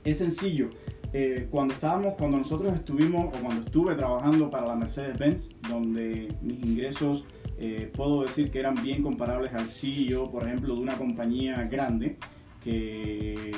Es 0.03 0.19
sencillo. 0.19 0.69
Eh, 1.13 1.47
cuando 1.49 1.73
estábamos, 1.73 2.15
cuando 2.15 2.37
nosotros 2.37 2.73
estuvimos 2.75 3.25
o 3.25 3.41
cuando 3.41 3.63
estuve 3.63 3.95
trabajando 3.95 4.49
para 4.49 4.67
la 4.67 4.75
Mercedes-Benz, 4.75 5.49
donde 5.69 6.27
mis 6.41 6.63
ingresos 6.63 7.25
eh, 7.57 7.91
puedo 7.93 8.23
decir 8.23 8.51
que 8.51 8.59
eran 8.59 8.75
bien 8.81 9.01
comparables 9.01 9.53
al 9.53 9.69
CEO, 9.69 10.29
por 10.29 10.45
ejemplo, 10.45 10.75
de 10.75 10.81
una 10.81 10.97
compañía 10.97 11.63
grande, 11.63 12.17
que 12.63 13.51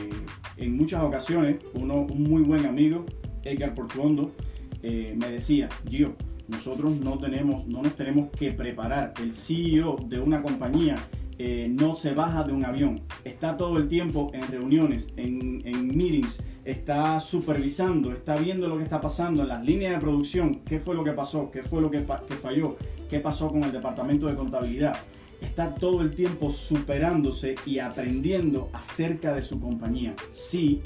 en 0.58 0.76
muchas 0.76 1.04
ocasiones 1.04 1.58
uno, 1.74 2.02
un 2.02 2.24
muy 2.24 2.42
buen 2.42 2.66
amigo, 2.66 3.06
Edgar 3.44 3.74
Portuondo, 3.74 4.32
eh, 4.84 5.16
me 5.18 5.32
decía, 5.32 5.70
Gio, 5.90 6.16
nosotros 6.48 6.98
no, 6.98 7.18
tenemos, 7.18 7.68
no 7.68 7.82
nos 7.82 7.96
tenemos 7.96 8.30
que 8.32 8.52
preparar. 8.52 9.14
El 9.22 9.34
CEO 9.34 9.98
de 10.08 10.20
una 10.20 10.42
compañía 10.42 10.96
eh, 11.40 11.68
no 11.70 11.94
se 11.94 12.14
baja 12.14 12.44
de 12.44 12.54
un 12.54 12.66
avión, 12.66 13.02
está 13.24 13.58
todo 13.58 13.78
el 13.78 13.88
tiempo 13.88 14.32
en 14.34 14.48
reuniones, 14.48 15.10
en, 15.18 15.62
en, 15.66 15.96
meetings, 15.96 16.40
está 16.66 17.20
supervisando, 17.20 18.12
está 18.12 18.38
viendo 18.38 18.68
lo 18.68 18.78
que 18.78 18.84
está 18.84 19.00
pasando 19.00 19.44
en 19.44 19.50
las 19.50 19.64
líneas 19.64 19.94
de 19.94 20.00
producción, 20.00 20.62
qué 20.66 20.80
fue 20.80 20.96
lo 20.96 21.04
que 21.04 21.12
pasó, 21.12 21.52
qué 21.52 21.62
fue 21.62 21.82
lo 21.82 21.92
que, 21.92 22.00
que 22.00 22.34
falló, 22.34 22.76
qué 23.10 23.20
pasó 23.20 23.50
con 23.50 23.64
el 23.64 23.72
departamento 23.72 24.28
de 24.28 24.36
contabilidad. 24.36 24.98
Está 25.42 25.74
todo 25.76 26.02
el 26.02 26.16
tiempo 26.16 26.50
superándose 26.50 27.56
y 27.66 27.80
aprendiendo 27.80 28.70
acerca 28.74 29.34
de 29.34 29.44
su 29.44 29.60
compañía. 29.60 30.16
Sí, 30.32 30.82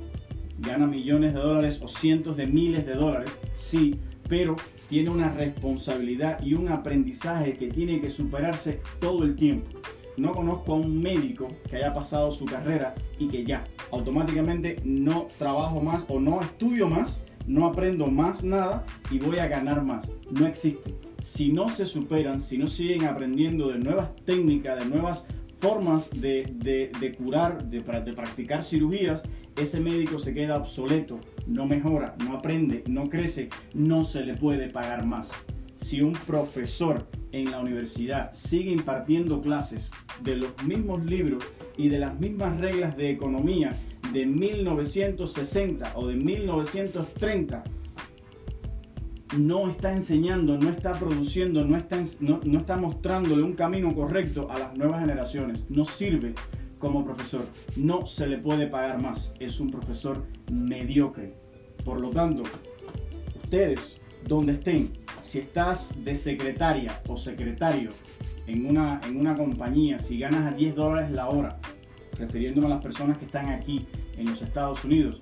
gana 0.60 0.88
millones 0.88 1.34
de 1.34 1.39
dólares 1.39 1.79
o 1.81 1.88
cientos 1.88 2.38
de 2.38 2.47
miles 2.47 2.86
de 2.86 2.93
dólares, 2.93 3.31
sí, 3.55 3.95
pero 4.27 4.55
tiene 4.89 5.10
una 5.10 5.29
responsabilidad 5.34 6.41
y 6.43 6.53
un 6.53 6.69
aprendizaje 6.69 7.53
que 7.53 7.67
tiene 7.67 7.99
que 8.01 8.10
superarse 8.10 8.81
todo 8.99 9.23
el 9.23 9.36
tiempo. 9.36 9.79
No 10.17 10.34
conozco 10.34 10.73
a 10.73 10.77
un 10.77 11.01
médico 11.01 11.47
que 11.69 11.77
haya 11.77 11.93
pasado 11.93 12.31
su 12.31 12.45
carrera 12.45 12.93
y 13.17 13.27
que 13.27 13.45
ya 13.45 13.63
automáticamente 13.91 14.81
no 14.84 15.27
trabajo 15.38 15.81
más 15.81 16.05
o 16.10 16.19
no 16.19 16.41
estudio 16.41 16.88
más, 16.88 17.21
no 17.47 17.65
aprendo 17.65 18.08
más 18.08 18.43
nada 18.43 18.86
y 19.10 19.19
voy 19.19 19.38
a 19.39 19.47
ganar 19.47 19.84
más. 19.84 20.10
No 20.30 20.45
existe. 20.45 20.95
Si 21.21 21.51
no 21.51 21.69
se 21.69 21.86
superan, 21.86 22.39
si 22.39 22.58
no 22.58 22.67
siguen 22.67 23.06
aprendiendo 23.06 23.69
de 23.69 23.80
nuevas 23.80 24.15
técnicas, 24.25 24.80
de 24.80 24.89
nuevas 24.89 25.25
formas 25.60 26.10
de, 26.10 27.15
curar, 27.17 27.63
de, 27.65 27.80
de 27.80 28.13
practicar 28.13 28.63
cirugías, 28.63 29.21
ese 29.56 29.80
médico 29.80 30.17
se 30.17 30.34
queda 30.34 30.58
obsoleto, 30.58 31.19
no 31.45 31.67
mejora, 31.67 32.15
no 32.25 32.38
aprende, 32.38 32.84
no 32.88 33.10
crece, 33.10 33.49
no 33.73 34.04
se 34.04 34.21
le 34.21 34.34
puede 34.34 34.69
pagar 34.69 35.06
más. 35.06 35.30
Si 35.75 36.01
un 36.01 36.13
profesor 36.13 37.08
en 37.32 37.51
la 37.51 37.60
universidad 37.60 38.32
sigue 38.32 38.71
impartiendo 38.71 39.41
clases 39.41 39.91
de 40.23 40.38
los 40.38 40.63
mismos 40.63 41.04
libros 41.06 41.43
y 41.77 41.89
de 41.89 41.99
las 41.99 42.19
mismas 42.19 42.60
reglas 42.60 42.97
de 42.97 43.10
economía 43.10 43.73
de 44.13 44.26
1960 44.26 45.93
o 45.95 46.08
de 46.08 46.15
1930, 46.15 47.63
no 49.38 49.69
está 49.69 49.93
enseñando, 49.93 50.58
no 50.58 50.69
está 50.69 50.93
produciendo, 50.93 51.63
no 51.65 51.78
está, 51.78 52.02
no, 52.19 52.41
está 52.58 52.76
mostrándole 52.76 53.43
un 53.43 53.54
camino 53.54 53.93
correcto 53.95 54.50
a 54.52 54.60
las 54.60 54.78
nuevas 54.78 55.00
generaciones. 55.00 55.65
No 55.69 55.86
sirve 55.86 56.34
como 56.80 57.06
profesor. 57.06 57.45
No 57.78 58.06
se 58.06 58.28
le 58.28 58.38
puede 58.38 58.67
pagar 58.67 59.02
más. 59.02 59.32
Es 59.39 59.60
un 59.60 59.69
profesor 59.69 60.26
mediocre. 60.52 61.34
Por 61.86 62.02
lo 62.02 62.10
tanto, 62.10 62.43
ustedes, 63.43 64.00
donde 64.28 64.54
estén, 64.54 64.91
si 65.21 65.39
estás 65.39 65.93
de 66.04 66.15
secretaria 66.15 67.02
o 67.08 67.15
secretario 67.15 67.91
en 68.47 68.65
una, 68.65 69.00
en 69.08 69.17
una 69.17 69.36
compañía, 69.36 69.97
si 69.97 70.19
ganas 70.19 70.52
a 70.52 70.56
10 70.56 70.76
dólares 70.76 71.12
la 71.12 71.30
hora, 71.30 71.60
refiriéndome 72.17 72.67
a 72.67 72.71
las 72.71 72.84
personas 72.84 73.17
que 73.17 73.26
están 73.26 73.50
aquí 73.50 73.86
en 74.17 74.30
los 74.30 74.41
Estados 74.41 74.84
Unidos, 74.86 75.21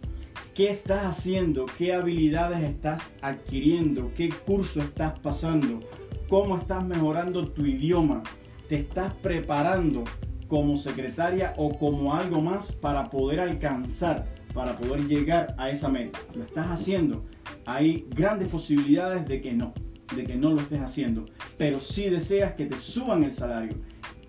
¿qué 0.54 0.69
estás 0.69 1.06
haciendo? 1.06 1.65
¿Qué 1.78 1.93
habilidades 1.93 2.63
estás 2.63 3.02
adquiriendo? 3.21 4.12
¿Qué 4.15 4.30
curso 4.30 4.80
estás 4.80 5.19
pasando? 5.19 5.80
¿Cómo 6.28 6.58
estás 6.58 6.86
mejorando 6.86 7.47
tu 7.47 7.65
idioma? 7.65 8.23
¿Te 8.67 8.75
estás 8.75 9.13
preparando 9.15 10.04
como 10.49 10.75
secretaria 10.75 11.54
o 11.56 11.78
como 11.78 12.13
algo 12.13 12.41
más 12.41 12.73
para 12.73 13.06
poder 13.10 13.39
alcanzar, 13.39 14.25
para 14.54 14.75
poder 14.75 15.08
llegar 15.08 15.56
a 15.58 15.69
esa 15.69 15.88
meta. 15.88 16.19
¿Lo 16.34 16.43
estás 16.43 16.67
haciendo? 16.67 17.23
Hay 17.65 18.08
grandes 18.10 18.49
posibilidades 18.49 19.25
de 19.28 19.41
que 19.41 19.54
no, 19.54 19.73
de 20.15 20.23
que 20.23 20.36
no 20.36 20.49
lo 20.49 20.60
estés 20.60 20.82
haciendo. 20.82 21.25
Pero 21.58 21.80
si 21.80 22.10
deseas 22.10 22.54
que 22.54 22.65
te 22.65 22.78
suban 22.78 23.23
el 23.23 23.32
salario, 23.32 23.75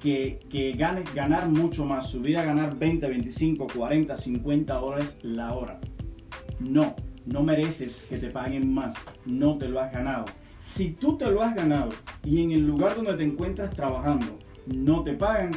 que, 0.01 0.41
que 0.49 0.73
ganes 0.73 1.13
ganar 1.15 1.49
mucho 1.49 1.85
más, 1.85 2.11
subir 2.11 2.39
a 2.39 2.45
ganar 2.45 2.79
20, 2.79 3.07
25, 3.07 3.67
40, 3.75 4.17
50 4.17 4.75
dólares 4.75 5.17
la 5.23 5.53
hora. 5.55 5.81
No, 6.59 6.97
no 7.27 7.43
mereces 7.43 8.07
que 8.09 8.19
te 8.19 8.31
paguen 8.31 8.73
más, 8.73 8.95
no 9.27 9.59
te 9.59 9.69
lo 9.69 9.81
has 9.81 9.93
ganado. 9.93 10.25
Si 10.59 10.91
tú 10.91 11.17
te 11.17 11.31
lo 11.31 11.43
has 11.43 11.55
ganado 11.55 11.91
y 12.25 12.43
en 12.43 12.53
el 12.53 12.67
lugar 12.67 12.97
donde 12.97 13.15
te 13.15 13.25
encuentras 13.25 13.71
trabajando 13.71 14.39
no 14.67 15.03
te 15.03 15.15
pagan, 15.15 15.53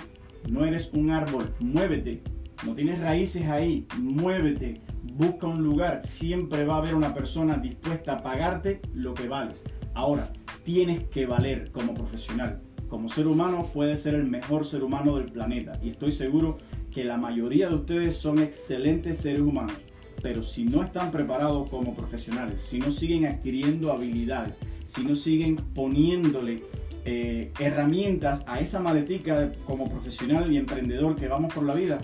no 0.49 0.65
eres 0.65 0.91
un 0.93 1.11
árbol, 1.11 1.53
muévete, 1.59 2.23
no 2.65 2.73
tienes 2.73 2.99
raíces 2.99 3.47
ahí, 3.47 3.85
muévete, 3.99 4.81
busca 5.15 5.47
un 5.47 5.63
lugar, 5.63 6.01
siempre 6.03 6.65
va 6.65 6.75
a 6.75 6.77
haber 6.77 6.95
una 6.95 7.13
persona 7.13 7.57
dispuesta 7.57 8.13
a 8.13 8.17
pagarte 8.17 8.81
lo 8.93 9.13
que 9.13 9.27
vales. 9.27 9.63
Ahora, 9.93 10.31
tienes 10.63 11.03
que 11.09 11.25
valer 11.25 11.71
como 11.71 11.93
profesional. 11.93 12.61
Como 12.93 13.09
ser 13.09 13.25
humano 13.25 13.67
puedes 13.73 14.03
ser 14.03 14.13
el 14.13 14.27
mejor 14.27 14.67
ser 14.67 14.83
humano 14.83 15.17
del 15.17 15.25
planeta 15.25 15.79
y 15.81 15.89
estoy 15.89 16.11
seguro 16.11 16.59
que 16.91 17.03
la 17.03 17.17
mayoría 17.17 17.67
de 17.67 17.73
ustedes 17.73 18.15
son 18.15 18.37
excelentes 18.37 19.17
seres 19.17 19.41
humanos. 19.41 19.73
Pero 20.21 20.43
si 20.43 20.65
no 20.65 20.83
están 20.83 21.09
preparados 21.09 21.71
como 21.71 21.95
profesionales, 21.95 22.61
si 22.61 22.77
no 22.77 22.91
siguen 22.91 23.25
adquiriendo 23.25 23.91
habilidades, 23.91 24.57
si 24.85 25.03
no 25.03 25.15
siguen 25.15 25.55
poniéndole 25.73 26.61
eh, 27.03 27.51
herramientas 27.59 28.43
a 28.45 28.59
esa 28.59 28.79
maletica 28.79 29.51
como 29.65 29.89
profesional 29.89 30.53
y 30.53 30.57
emprendedor 30.57 31.15
que 31.15 31.27
vamos 31.27 31.51
por 31.51 31.63
la 31.63 31.73
vida, 31.73 31.99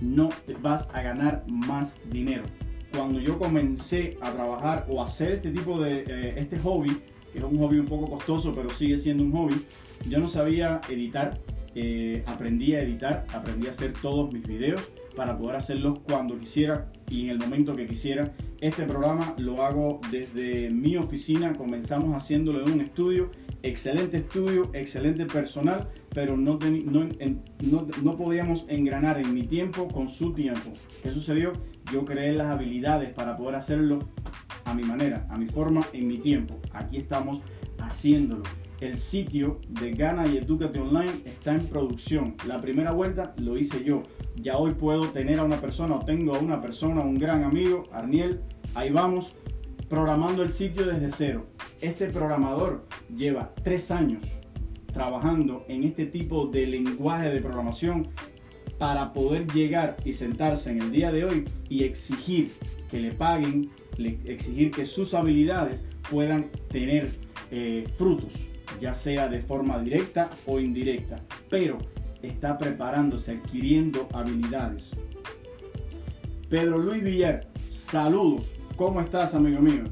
no 0.00 0.28
vas 0.60 0.88
a 0.92 1.02
ganar 1.02 1.44
más 1.46 1.94
dinero. 2.10 2.42
Cuando 2.92 3.20
yo 3.20 3.38
comencé 3.38 4.18
a 4.20 4.32
trabajar 4.32 4.88
o 4.90 5.04
hacer 5.04 5.34
este 5.34 5.52
tipo 5.52 5.80
de 5.80 6.00
eh, 6.00 6.34
este 6.36 6.58
hobby, 6.58 7.00
es 7.34 7.42
un 7.42 7.58
hobby 7.58 7.78
un 7.78 7.86
poco 7.86 8.10
costoso, 8.10 8.54
pero 8.54 8.70
sigue 8.70 8.98
siendo 8.98 9.22
un 9.22 9.32
hobby, 9.32 9.54
yo 10.08 10.18
no 10.18 10.28
sabía 10.28 10.80
editar, 10.88 11.38
eh, 11.74 12.22
aprendí 12.26 12.74
a 12.74 12.82
editar, 12.82 13.26
aprendí 13.32 13.66
a 13.66 13.70
hacer 13.70 13.92
todos 14.00 14.32
mis 14.32 14.46
videos 14.46 14.82
para 15.16 15.36
poder 15.36 15.56
hacerlos 15.56 16.00
cuando 16.00 16.38
quisiera 16.38 16.90
y 17.08 17.24
en 17.24 17.30
el 17.30 17.38
momento 17.38 17.74
que 17.74 17.86
quisiera. 17.86 18.32
Este 18.60 18.84
programa 18.84 19.34
lo 19.38 19.62
hago 19.64 20.00
desde 20.10 20.70
mi 20.70 20.96
oficina, 20.96 21.52
comenzamos 21.52 22.16
haciéndolo 22.16 22.64
en 22.64 22.72
un 22.74 22.80
estudio, 22.80 23.30
excelente 23.62 24.18
estudio, 24.18 24.70
excelente 24.72 25.26
personal, 25.26 25.88
pero 26.14 26.36
no, 26.36 26.58
no, 26.60 27.08
no, 28.02 28.16
podíamos 28.16 28.66
engranar 28.68 29.18
en 29.18 29.34
mi 29.34 29.42
tiempo 29.42 29.88
con 29.88 30.08
su 30.08 30.32
tiempo. 30.32 30.72
¿Qué 31.02 31.10
sucedió? 31.10 31.52
Yo 31.92 32.04
creé 32.04 32.32
las 32.32 32.48
habilidades 32.48 33.12
para 33.12 33.36
poder 33.36 33.56
hacerlo 33.56 33.98
a 34.64 34.74
mi 34.74 34.82
manera, 34.82 35.26
a 35.30 35.36
mi 35.36 35.46
forma, 35.46 35.80
en 35.92 36.06
mi 36.06 36.18
tiempo. 36.18 36.58
Aquí 36.72 36.98
estamos 36.98 37.40
haciéndolo. 37.78 38.44
El 38.80 38.96
sitio 38.96 39.60
de 39.68 39.92
Gana 39.92 40.26
y 40.26 40.38
Educate 40.38 40.80
Online 40.80 41.12
está 41.24 41.54
en 41.54 41.66
producción. 41.68 42.34
La 42.48 42.60
primera 42.60 42.90
vuelta 42.90 43.32
lo 43.38 43.56
hice 43.56 43.84
yo. 43.84 44.02
Ya 44.36 44.56
hoy 44.56 44.74
puedo 44.74 45.08
tener 45.08 45.38
a 45.38 45.44
una 45.44 45.60
persona 45.60 45.96
o 45.96 46.04
tengo 46.04 46.34
a 46.34 46.38
una 46.38 46.60
persona, 46.60 47.02
un 47.02 47.18
gran 47.18 47.44
amigo, 47.44 47.84
Arniel. 47.92 48.40
Ahí 48.74 48.90
vamos, 48.90 49.34
programando 49.88 50.42
el 50.42 50.50
sitio 50.50 50.86
desde 50.86 51.10
cero. 51.10 51.46
Este 51.80 52.06
programador 52.06 52.86
lleva 53.14 53.52
tres 53.62 53.90
años 53.90 54.22
trabajando 54.92 55.64
en 55.68 55.84
este 55.84 56.06
tipo 56.06 56.46
de 56.46 56.66
lenguaje 56.66 57.30
de 57.30 57.40
programación 57.40 58.08
para 58.78 59.12
poder 59.12 59.46
llegar 59.52 59.96
y 60.04 60.12
sentarse 60.12 60.70
en 60.70 60.82
el 60.82 60.92
día 60.92 61.12
de 61.12 61.24
hoy 61.24 61.44
y 61.68 61.84
exigir 61.84 62.50
que 62.90 63.00
le 63.00 63.12
paguen, 63.12 63.70
exigir 64.24 64.70
que 64.70 64.86
sus 64.86 65.14
habilidades 65.14 65.82
puedan 66.10 66.50
tener 66.68 67.10
eh, 67.50 67.86
frutos, 67.96 68.32
ya 68.80 68.92
sea 68.92 69.28
de 69.28 69.40
forma 69.40 69.78
directa 69.78 70.30
o 70.46 70.58
indirecta, 70.58 71.22
pero 71.48 71.78
está 72.22 72.58
preparándose, 72.58 73.32
adquiriendo 73.32 74.08
habilidades. 74.12 74.90
Pedro 76.48 76.78
Luis 76.78 77.02
Villar, 77.02 77.48
saludos, 77.68 78.54
¿cómo 78.76 79.00
estás 79.00 79.34
amigo 79.34 79.60
mío? 79.60 79.84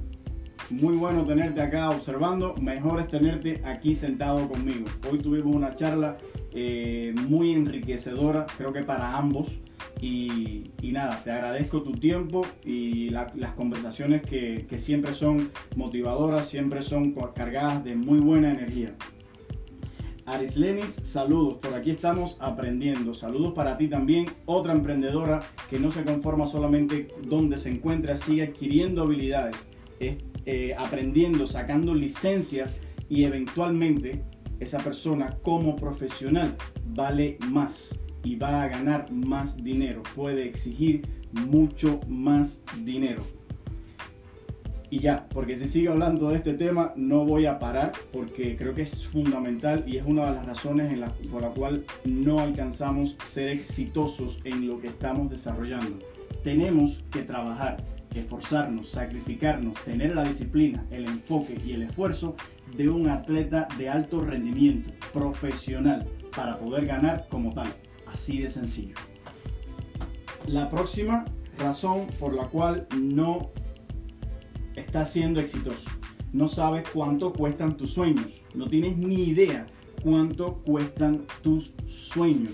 Muy 0.71 0.97
bueno 0.97 1.25
tenerte 1.25 1.61
acá 1.61 1.91
observando, 1.91 2.55
mejor 2.57 3.01
es 3.01 3.09
tenerte 3.09 3.61
aquí 3.65 3.95
sentado 3.95 4.49
conmigo. 4.49 4.85
Hoy 5.11 5.19
tuvimos 5.19 5.57
una 5.57 5.75
charla 5.75 6.17
eh, 6.53 7.15
muy 7.29 7.53
enriquecedora, 7.53 8.47
creo 8.57 8.73
que 8.73 8.83
para 8.83 9.17
ambos. 9.17 9.61
Y, 10.01 10.71
nada, 10.83 11.21
te 11.23 11.31
agradezco 11.31 11.83
tu 11.83 11.93
tiempo 11.93 12.47
y 12.65 13.11
las 13.11 13.53
conversaciones 13.55 14.23
que, 14.23 14.67
que, 14.69 14.79
siempre 14.79 15.13
son 15.13 15.51
motivadoras, 15.77 16.49
siempre 16.49 16.83
son 16.83 17.13
cargadas 17.35 17.85
de 17.85 17.97
muy 17.97 18.19
buena 18.19 18.51
energía. 18.51 18.95
Arislenis, 20.31 21.01
saludos, 21.03 21.55
por 21.55 21.75
aquí 21.75 21.91
estamos 21.91 22.37
aprendiendo. 22.39 23.15
Saludos 23.15 23.53
para 23.53 23.77
ti 23.77 23.89
también, 23.89 24.27
otra 24.47 24.73
emprendedora 24.73 25.41
que 25.69 25.81
no 25.81 25.91
se 25.91 26.05
conforma 26.05 26.47
solamente 26.47 27.09
donde 27.27 27.59
se 27.59 27.71
encuentra, 27.71 28.15
sigue 28.15 28.45
adquiriendo 28.45 29.03
habilidades 29.03 29.57
eh, 29.99 30.75
aprendiendo, 30.79 31.47
sacando 31.47 31.95
licencias 31.95 32.77
y 33.09 33.25
eventualmente 33.25 34.23
esa 34.61 34.79
persona 34.79 35.37
como 35.43 35.75
profesional 35.75 36.57
vale 36.87 37.37
más 37.51 37.99
y 38.23 38.37
va 38.37 38.63
a 38.63 38.69
ganar 38.69 39.11
más 39.11 39.57
dinero, 39.57 40.03
puede 40.15 40.47
exigir 40.47 41.03
mucho 41.33 42.01
más 42.09 42.63
dinero. 42.85 43.40
Y 44.91 44.99
ya, 44.99 45.29
porque 45.29 45.57
si 45.57 45.69
sigue 45.69 45.89
hablando 45.89 46.31
de 46.31 46.37
este 46.37 46.55
tema, 46.55 46.93
no 46.97 47.25
voy 47.25 47.47
a 47.47 47.61
parar 47.61 47.93
porque 48.13 48.57
creo 48.57 48.75
que 48.75 48.83
es 48.83 49.07
fundamental 49.07 49.85
y 49.87 49.99
es 49.99 50.05
una 50.05 50.27
de 50.27 50.35
las 50.35 50.47
razones 50.47 50.93
en 50.93 51.01
la, 51.01 51.09
por 51.31 51.43
la 51.43 51.51
cual 51.51 51.85
no 52.05 52.41
alcanzamos 52.41 53.17
ser 53.25 53.51
exitosos 53.51 54.41
en 54.43 54.67
lo 54.67 54.81
que 54.81 54.89
estamos 54.89 55.31
desarrollando. 55.31 56.01
Tenemos 56.43 57.05
que 57.13 57.23
trabajar 57.23 57.77
esforzarnos, 58.15 58.89
sacrificarnos, 58.89 59.75
tener 59.85 60.15
la 60.15 60.25
disciplina, 60.25 60.85
el 60.91 61.05
enfoque 61.05 61.57
y 61.65 61.73
el 61.73 61.83
esfuerzo 61.83 62.35
de 62.77 62.89
un 62.89 63.09
atleta 63.09 63.69
de 63.79 63.89
alto 63.89 64.21
rendimiento, 64.21 64.91
profesional, 65.13 66.07
para 66.35 66.59
poder 66.59 66.87
ganar 66.87 67.27
como 67.29 67.53
tal. 67.53 67.69
Así 68.07 68.39
de 68.39 68.49
sencillo. 68.49 68.97
La 70.47 70.69
próxima 70.69 71.25
razón 71.59 72.07
por 72.19 72.35
la 72.35 72.45
cual 72.45 72.89
no 72.97 73.51
estás 74.81 75.13
siendo 75.13 75.41
exitoso. 75.41 75.91
No 76.33 76.49
sabes 76.49 76.85
cuánto 76.93 77.33
cuestan 77.33 77.77
tus 77.77 77.93
sueños. 77.93 78.43
No 78.55 78.67
tienes 78.67 78.97
ni 78.97 79.25
idea 79.25 79.67
cuánto 80.03 80.57
cuestan 80.65 81.27
tus 81.43 81.75
sueños. 81.87 82.53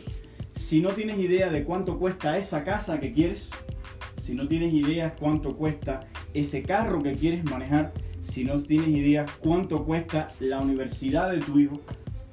Si 0.54 0.80
no 0.80 0.90
tienes 0.90 1.18
idea 1.18 1.50
de 1.50 1.64
cuánto 1.64 1.98
cuesta 1.98 2.38
esa 2.38 2.64
casa 2.64 2.98
que 2.98 3.12
quieres, 3.12 3.50
si 4.16 4.34
no 4.34 4.48
tienes 4.48 4.72
ideas 4.72 5.12
cuánto 5.18 5.56
cuesta 5.56 6.00
ese 6.34 6.62
carro 6.62 7.02
que 7.02 7.12
quieres 7.12 7.44
manejar, 7.44 7.92
si 8.20 8.44
no 8.44 8.62
tienes 8.62 8.88
ideas 8.88 9.30
cuánto 9.40 9.84
cuesta 9.84 10.28
la 10.40 10.60
universidad 10.60 11.30
de 11.30 11.38
tu 11.38 11.58
hijo, 11.58 11.80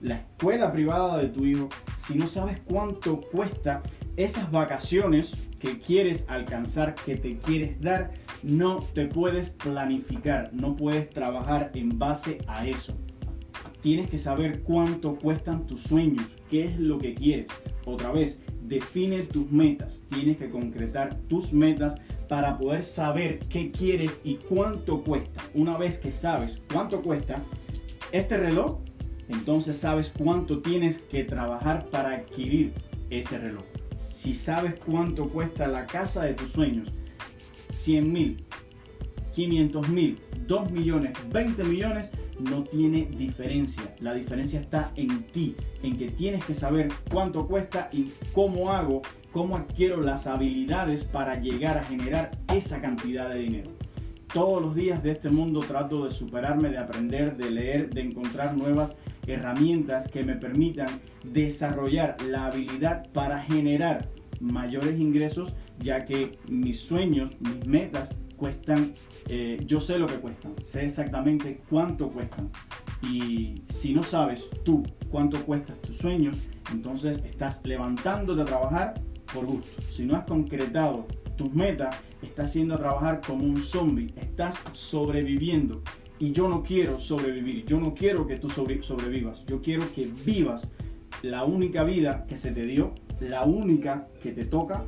la 0.01 0.15
escuela 0.15 0.71
privada 0.71 1.17
de 1.17 1.29
tu 1.29 1.45
hijo, 1.45 1.69
si 1.97 2.15
no 2.15 2.27
sabes 2.27 2.59
cuánto 2.61 3.21
cuesta 3.21 3.83
esas 4.15 4.49
vacaciones 4.51 5.33
que 5.63 5.79
quieres 5.79 6.25
alcanzar, 6.27 6.93
que 6.93 7.15
te 7.15 7.37
quieres 7.37 7.79
dar, 7.79 8.11
no 8.43 8.79
te 8.93 9.05
puedes 9.05 9.49
planificar, 9.49 10.53
no 10.53 10.75
puedes 10.75 11.09
trabajar 11.09 11.71
en 11.73 11.97
base 11.97 12.39
a 12.47 12.67
eso. 12.67 12.93
Tienes 13.81 14.09
que 14.09 14.17
saber 14.17 14.61
cuánto 14.63 15.15
cuestan 15.15 15.65
tus 15.65 15.83
sueños, 15.83 16.25
qué 16.49 16.65
es 16.65 16.77
lo 16.77 16.97
que 16.99 17.13
quieres. 17.13 17.47
Otra 17.85 18.11
vez, 18.11 18.39
define 18.63 19.21
tus 19.21 19.49
metas. 19.51 20.03
Tienes 20.09 20.35
que 20.35 20.49
concretar 20.49 21.15
tus 21.29 21.53
metas 21.53 21.95
para 22.27 22.57
poder 22.57 22.83
saber 22.83 23.39
qué 23.47 23.71
quieres 23.71 24.19
y 24.25 24.35
cuánto 24.35 25.01
cuesta. 25.01 25.43
Una 25.53 25.77
vez 25.77 25.97
que 25.97 26.11
sabes 26.11 26.61
cuánto 26.73 27.01
cuesta 27.01 27.41
este 28.11 28.35
reloj, 28.35 28.79
entonces 29.29 29.77
sabes 29.77 30.11
cuánto 30.17 30.61
tienes 30.61 30.97
que 30.97 31.23
trabajar 31.23 31.87
para 31.89 32.15
adquirir 32.15 32.73
ese 33.09 33.37
reloj. 33.37 33.63
Si 34.03 34.33
sabes 34.33 34.75
cuánto 34.85 35.29
cuesta 35.29 35.67
la 35.67 35.85
casa 35.85 36.23
de 36.23 36.33
tus 36.33 36.51
sueños, 36.51 36.89
100 37.71 38.11
mil, 38.11 38.45
500 39.33 39.89
mil, 39.89 40.19
2 40.47 40.71
millones, 40.71 41.13
20 41.31 41.63
millones, 41.63 42.09
no 42.39 42.63
tiene 42.63 43.07
diferencia. 43.17 43.83
La 43.99 44.13
diferencia 44.13 44.59
está 44.59 44.91
en 44.95 45.23
ti, 45.27 45.55
en 45.81 45.97
que 45.97 46.09
tienes 46.09 46.43
que 46.45 46.53
saber 46.53 46.89
cuánto 47.11 47.47
cuesta 47.47 47.89
y 47.91 48.11
cómo 48.33 48.71
hago, 48.71 49.01
cómo 49.31 49.57
adquiero 49.57 50.01
las 50.01 50.27
habilidades 50.27 51.03
para 51.03 51.39
llegar 51.39 51.77
a 51.77 51.83
generar 51.83 52.31
esa 52.53 52.81
cantidad 52.81 53.29
de 53.29 53.39
dinero. 53.39 53.71
Todos 54.33 54.63
los 54.63 54.73
días 54.73 55.03
de 55.03 55.11
este 55.11 55.29
mundo 55.29 55.59
trato 55.59 56.05
de 56.05 56.11
superarme, 56.11 56.69
de 56.69 56.79
aprender, 56.79 57.37
de 57.37 57.51
leer, 57.51 57.91
de 57.91 58.01
encontrar 58.01 58.57
nuevas 58.57 58.95
herramientas 59.27 60.07
que 60.07 60.23
me 60.23 60.35
permitan 60.35 60.87
desarrollar 61.23 62.17
la 62.23 62.47
habilidad 62.47 63.07
para 63.11 63.43
generar 63.43 64.09
mayores 64.39 64.99
ingresos, 64.99 65.53
ya 65.77 66.03
que 66.03 66.39
mis 66.49 66.79
sueños, 66.79 67.37
mis 67.41 67.67
metas 67.67 68.09
cuestan, 68.35 68.95
eh, 69.29 69.61
yo 69.67 69.79
sé 69.79 69.99
lo 69.99 70.07
que 70.07 70.15
cuestan, 70.15 70.55
sé 70.63 70.85
exactamente 70.85 71.61
cuánto 71.69 72.09
cuestan. 72.09 72.49
Y 73.03 73.61
si 73.67 73.93
no 73.93 74.01
sabes 74.01 74.49
tú 74.65 74.81
cuánto 75.11 75.45
cuestan 75.45 75.77
tus 75.81 75.97
sueños, 75.97 76.37
entonces 76.71 77.21
estás 77.23 77.61
levantándote 77.65 78.41
a 78.41 78.45
trabajar 78.45 78.95
por 79.31 79.45
gusto. 79.45 79.79
Si 79.91 80.05
no 80.05 80.15
has 80.15 80.25
concretado 80.25 81.05
tus 81.35 81.53
metas, 81.53 81.95
estás 82.21 82.53
yendo 82.53 82.75
a 82.75 82.77
trabajar 82.77 83.21
como 83.25 83.43
un 83.43 83.61
zombie, 83.61 84.13
estás 84.15 84.59
sobreviviendo. 84.71 85.81
Y 86.19 86.31
yo 86.31 86.47
no 86.47 86.63
quiero 86.63 86.99
sobrevivir, 86.99 87.65
yo 87.65 87.79
no 87.79 87.93
quiero 87.93 88.25
que 88.27 88.37
tú 88.37 88.49
sobrevivas, 88.49 89.45
yo 89.45 89.61
quiero 89.61 89.83
que 89.93 90.09
vivas 90.25 90.69
la 91.21 91.43
única 91.43 91.83
vida 91.83 92.25
que 92.27 92.35
se 92.35 92.51
te 92.51 92.65
dio, 92.65 92.93
la 93.19 93.43
única 93.43 94.07
que 94.21 94.31
te 94.31 94.45
toca. 94.45 94.85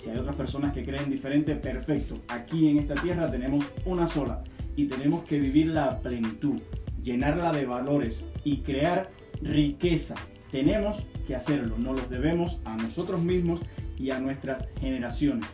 Si 0.00 0.10
hay 0.10 0.18
otras 0.18 0.36
personas 0.36 0.72
que 0.72 0.82
creen 0.82 1.10
diferente, 1.10 1.54
perfecto. 1.54 2.16
Aquí 2.28 2.68
en 2.68 2.78
esta 2.78 2.94
tierra 2.94 3.30
tenemos 3.30 3.64
una 3.84 4.06
sola 4.06 4.42
y 4.76 4.86
tenemos 4.86 5.22
que 5.24 5.38
vivirla 5.38 5.84
a 5.84 5.98
plenitud, 5.98 6.60
llenarla 7.02 7.52
de 7.52 7.66
valores 7.66 8.24
y 8.44 8.58
crear 8.58 9.10
riqueza. 9.42 10.14
Tenemos 10.50 11.06
que 11.26 11.34
hacerlo, 11.34 11.76
no 11.78 11.92
los 11.92 12.10
debemos 12.10 12.58
a 12.64 12.76
nosotros 12.76 13.20
mismos 13.20 13.60
y 13.98 14.10
a 14.10 14.18
nuestras 14.18 14.68
generaciones. 14.80 15.46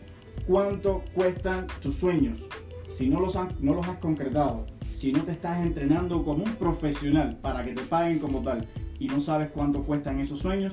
¿Cuánto 0.47 1.03
cuestan 1.15 1.67
tus 1.83 1.97
sueños? 1.97 2.43
Si 2.87 3.09
no 3.09 3.21
los, 3.21 3.37
no 3.61 3.75
los 3.75 3.87
has 3.87 3.99
concretado, 3.99 4.67
si 4.93 5.13
no 5.13 5.23
te 5.23 5.33
estás 5.33 5.65
entrenando 5.65 6.25
como 6.25 6.45
un 6.45 6.55
profesional 6.55 7.39
para 7.41 7.65
que 7.65 7.73
te 7.73 7.83
paguen 7.83 8.19
como 8.19 8.43
tal 8.43 8.67
y 8.99 9.07
no 9.07 9.21
sabes 9.21 9.51
cuánto 9.51 9.85
cuestan 9.85 10.19
esos 10.19 10.41
sueños, 10.41 10.73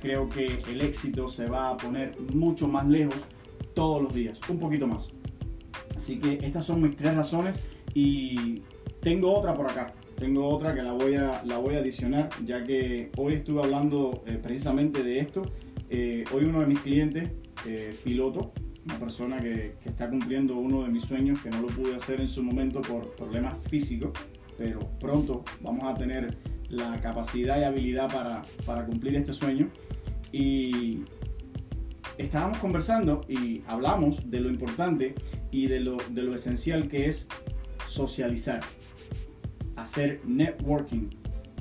creo 0.00 0.28
que 0.28 0.58
el 0.70 0.80
éxito 0.82 1.28
se 1.28 1.46
va 1.46 1.70
a 1.70 1.76
poner 1.76 2.20
mucho 2.34 2.68
más 2.68 2.86
lejos 2.86 3.16
todos 3.74 4.02
los 4.02 4.14
días, 4.14 4.38
un 4.48 4.58
poquito 4.58 4.86
más. 4.86 5.10
Así 5.96 6.18
que 6.18 6.38
estas 6.42 6.66
son 6.66 6.82
mis 6.82 6.96
tres 6.96 7.16
razones 7.16 7.58
y 7.94 8.62
tengo 9.00 9.32
otra 9.34 9.54
por 9.54 9.68
acá. 9.68 9.92
Tengo 10.16 10.46
otra 10.46 10.74
que 10.74 10.82
la 10.82 10.92
voy 10.92 11.14
a, 11.16 11.42
la 11.44 11.58
voy 11.58 11.74
a 11.74 11.78
adicionar, 11.78 12.28
ya 12.44 12.62
que 12.62 13.10
hoy 13.16 13.34
estuve 13.34 13.62
hablando 13.62 14.22
eh, 14.26 14.38
precisamente 14.40 15.02
de 15.02 15.18
esto. 15.18 15.42
Eh, 15.90 16.24
hoy 16.32 16.44
uno 16.44 16.60
de 16.60 16.66
mis 16.66 16.80
clientes, 16.80 17.30
eh, 17.66 17.96
piloto, 18.04 18.52
una 18.84 18.98
persona 18.98 19.40
que, 19.40 19.74
está 19.84 20.08
cumpliendo 20.08 20.56
uno 20.56 20.82
de 20.82 20.88
mis 20.90 21.04
sueños, 21.04 21.40
que 21.42 21.50
no 21.50 21.62
lo 21.62 21.68
pude 21.68 21.94
hacer 21.94 22.20
en 22.20 22.28
su 22.28 22.42
momento 22.42 22.82
por 22.82 23.14
problemas 23.16 23.54
físicos, 23.68 24.12
pero 24.58 24.80
pronto 25.00 25.44
vamos 25.60 25.84
a 25.84 25.94
tener 25.94 26.36
la 26.68 27.00
capacidad 27.00 27.60
y 27.60 27.64
habilidad 27.64 28.12
para, 28.12 28.42
para 28.66 28.84
cumplir 28.84 29.16
este 29.16 29.32
sueño. 29.32 29.68
Y 30.32 31.02
estábamos 32.18 32.58
conversando 32.58 33.22
y 33.28 33.62
hablamos 33.66 34.30
de 34.30 34.40
lo 34.40 34.48
importante 34.50 35.14
y 35.50 35.66
de 35.66 35.80
lo, 35.80 35.96
de 36.10 36.22
lo 36.22 36.34
esencial 36.34 36.88
que 36.88 37.06
es 37.06 37.28
socializar, 37.86 38.60
hacer 39.76 40.20
networking, 40.24 41.08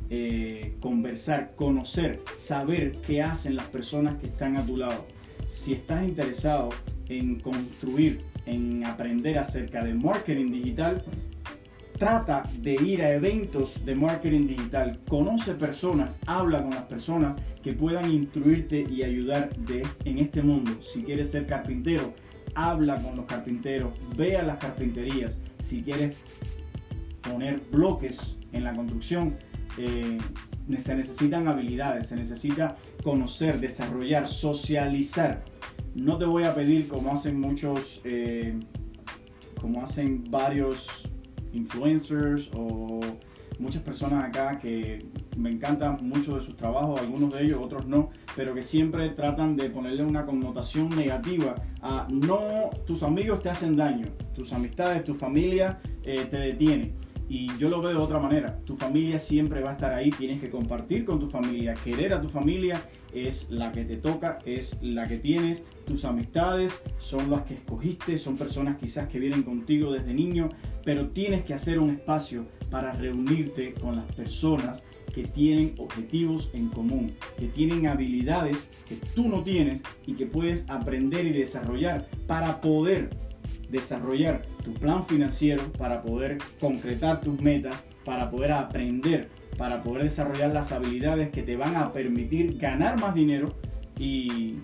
eh, 0.10 0.76
conversar, 0.80 1.56
conocer, 1.56 2.22
saber 2.38 2.92
qué 3.06 3.22
hacen 3.22 3.56
las 3.56 3.68
personas 3.68 4.16
que 4.20 4.28
están 4.28 4.58
a 4.58 4.66
tu 4.66 4.78
lado. 4.78 5.06
Si 5.48 5.74
estás 5.74 6.04
interesado 6.04 6.70
en 7.10 7.40
construir, 7.40 8.20
en 8.46 8.86
aprender 8.86 9.38
acerca 9.38 9.84
de 9.84 9.94
marketing 9.94 10.52
digital, 10.52 11.04
trata 11.98 12.44
de 12.60 12.74
ir 12.74 13.02
a 13.02 13.14
eventos 13.14 13.84
de 13.86 13.96
marketing 13.96 14.48
digital, 14.48 15.00
conoce 15.08 15.54
personas, 15.54 16.20
habla 16.26 16.62
con 16.62 16.72
las 16.72 16.84
personas 16.84 17.40
que 17.62 17.74
puedan 17.74 18.12
instruirte 18.12 18.86
y 18.90 19.04
ayudar 19.04 19.50
en 20.04 20.18
este 20.18 20.42
mundo. 20.42 20.72
Si 20.82 21.04
quieres 21.04 21.32
ser 21.32 21.46
carpintero, 21.46 22.14
habla 22.56 22.98
con 23.02 23.16
los 23.16 23.26
carpinteros, 23.26 23.94
ve 24.18 24.38
a 24.38 24.44
las 24.44 24.58
carpinterías. 24.58 25.38
Si 25.60 25.82
quieres 25.82 26.18
poner 27.22 27.62
bloques 27.72 28.38
en 28.52 28.64
la 28.64 28.74
construcción, 28.74 29.38
eh, 29.78 30.18
se 30.78 30.96
necesitan 30.96 31.48
habilidades, 31.48 32.08
se 32.08 32.16
necesita 32.16 32.76
conocer, 33.04 33.60
desarrollar, 33.60 34.28
socializar. 34.28 35.44
No 35.96 36.18
te 36.18 36.26
voy 36.26 36.44
a 36.44 36.56
pedir 36.56 36.88
como 36.88 37.12
hacen 37.12 37.40
muchos, 37.40 38.02
eh, 38.04 38.56
como 39.62 39.84
hacen 39.84 40.24
varios 40.30 41.08
influencers 41.52 42.50
o 42.56 43.00
muchas 43.60 43.84
personas 43.84 44.26
acá 44.26 44.58
que 44.58 45.06
me 45.38 45.52
encantan 45.52 45.98
mucho 46.02 46.36
de 46.36 46.42
sus 46.42 46.56
trabajos, 46.56 47.00
algunos 47.00 47.34
de 47.34 47.44
ellos, 47.44 47.60
otros 47.62 47.86
no, 47.86 48.10
pero 48.36 48.54
que 48.54 48.64
siempre 48.64 49.10
tratan 49.10 49.56
de 49.56 49.70
ponerle 49.70 50.04
una 50.04 50.26
connotación 50.26 50.90
negativa 50.96 51.56
a 51.82 52.08
no, 52.10 52.70
tus 52.86 53.04
amigos 53.04 53.42
te 53.42 53.50
hacen 53.50 53.76
daño, 53.76 54.08
tus 54.34 54.52
amistades, 54.54 55.04
tu 55.04 55.16
familia 55.16 55.80
eh, 56.04 56.26
te 56.30 56.38
detiene. 56.38 56.94
Y 57.30 57.48
yo 57.58 57.70
lo 57.70 57.82
veo 57.82 57.92
de 57.92 57.98
otra 57.98 58.20
manera. 58.20 58.60
Tu 58.66 58.76
familia 58.76 59.18
siempre 59.18 59.62
va 59.62 59.72
a 59.72 59.74
estar 59.74 59.94
ahí, 59.94 60.12
tienes 60.12 60.42
que 60.42 60.50
compartir 60.50 61.06
con 61.06 61.20
tu 61.20 61.30
familia, 61.30 61.74
querer 61.74 62.14
a 62.14 62.22
tu 62.22 62.30
familia 62.30 62.82
es 63.14 63.50
la 63.50 63.72
que 63.72 63.86
te 63.86 63.98
toca, 63.98 64.40
es 64.46 64.78
la 64.82 65.08
que 65.08 65.18
tienes. 65.18 65.64
Tus 65.86 66.06
amistades 66.06 66.82
son 66.98 67.30
las 67.30 67.44
que 67.44 67.56
escogiste, 67.56 68.18
son 68.18 68.38
personas 68.38 68.78
quizás 68.78 69.08
que 69.08 69.20
vienen 69.20 69.44
contigo 69.44 69.92
desde 69.92 70.14
niño, 70.14 70.50
pero 70.84 71.10
tienes 71.10 71.44
que 71.44 71.54
hacer 71.54 71.80
un 71.80 71.92
espacio 71.92 72.46
para 72.70 72.94
reunirte 72.94 73.74
con 73.74 73.96
las 73.96 74.06
personas 74.16 74.84
que 75.14 75.24
tienen 75.24 75.76
objetivos 75.78 76.50
en 76.54 76.70
común, 76.70 77.14
que 77.38 77.48
tienen 77.48 77.88
habilidades 77.88 78.70
que 78.88 78.96
tú 79.16 79.30
no 79.30 79.44
tienes 79.44 79.84
y 80.08 80.14
que 80.14 80.26
puedes 80.26 80.66
aprender 80.70 81.26
y 81.26 81.32
desarrollar 81.32 82.08
para 82.28 82.60
poder 82.60 83.12
desarrollar 83.70 84.44
tu 84.64 84.74
plan 84.74 85.06
financiero, 85.06 85.64
para 85.74 86.02
poder 86.02 86.38
concretar 86.60 87.22
tus 87.22 87.40
metas, 87.42 87.76
para 88.06 88.30
poder 88.30 88.52
aprender, 88.52 89.30
para 89.58 89.84
poder 89.84 90.04
desarrollar 90.04 90.54
las 90.54 90.72
habilidades 90.72 91.30
que 91.30 91.44
te 91.44 91.56
van 91.56 91.76
a 91.76 91.92
permitir 91.92 92.58
ganar 92.58 93.00
más 93.00 93.14
dinero 93.14 93.54
y 93.98 94.56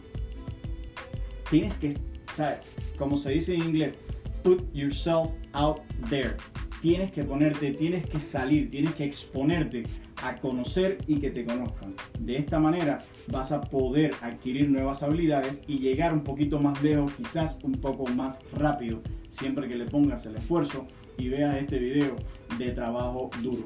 tienes 1.49 1.78
que, 1.78 1.97
¿sabes? 2.36 2.60
como 2.97 3.17
se 3.17 3.32
dice 3.32 3.54
en 3.54 3.62
inglés, 3.62 3.95
put 4.43 4.62
yourself 4.73 5.32
out 5.54 5.80
there. 6.10 6.36
Tienes 6.82 7.12
que 7.12 7.23
ponerte, 7.23 7.71
tienes 7.73 8.06
que 8.06 8.21
salir, 8.21 8.71
tienes 8.71 8.93
que 8.95 9.04
exponerte 9.04 9.84
a 10.23 10.36
conocer 10.38 10.97
y 11.08 11.19
que 11.19 11.30
te 11.30 11.43
conozcan. 11.43 11.93
De 12.19 12.38
esta 12.38 12.58
manera 12.58 12.99
vas 13.28 13.52
a 13.52 13.60
poder 13.60 14.12
adquirir 14.21 14.69
nuevas 14.69 15.04
habilidades 15.04 15.62
y 15.67 15.80
llegar 15.80 16.13
un 16.13 16.23
poquito 16.23 16.58
más 16.60 16.82
lejos, 16.82 17.12
quizás 17.13 17.60
un 17.63 17.73
poco 17.73 18.06
más 18.08 18.39
rápido, 18.54 19.02
siempre 19.30 19.67
que 19.67 19.75
le 19.75 19.86
pongas 19.86 20.25
el 20.25 20.38
esfuerzo 20.38 20.88
y 21.17 21.28
veas 21.28 21.58
este 21.58 21.80
video 21.80 22.15
de 22.58 22.71
trabajo 22.71 23.30
duro. 23.41 23.65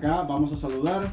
Vamos 0.00 0.52
a 0.52 0.56
saludar, 0.56 1.12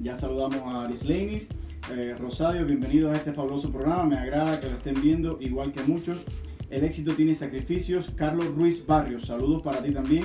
ya 0.00 0.16
saludamos 0.16 0.60
a 0.60 0.84
Aris 0.84 1.04
eh, 1.04 2.16
Rosario, 2.18 2.64
bienvenido 2.64 3.10
a 3.10 3.16
este 3.16 3.30
fabuloso 3.30 3.70
programa, 3.70 4.04
me 4.04 4.16
agrada 4.16 4.58
que 4.58 4.70
lo 4.70 4.76
estén 4.76 5.02
viendo 5.02 5.36
igual 5.38 5.70
que 5.70 5.82
muchos. 5.82 6.24
El 6.70 6.82
éxito 6.84 7.14
tiene 7.14 7.34
sacrificios. 7.34 8.10
Carlos 8.16 8.46
Ruiz 8.54 8.86
Barrios, 8.86 9.26
saludos 9.26 9.60
para 9.60 9.82
ti 9.82 9.90
también. 9.90 10.24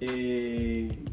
Eh, 0.00 1.04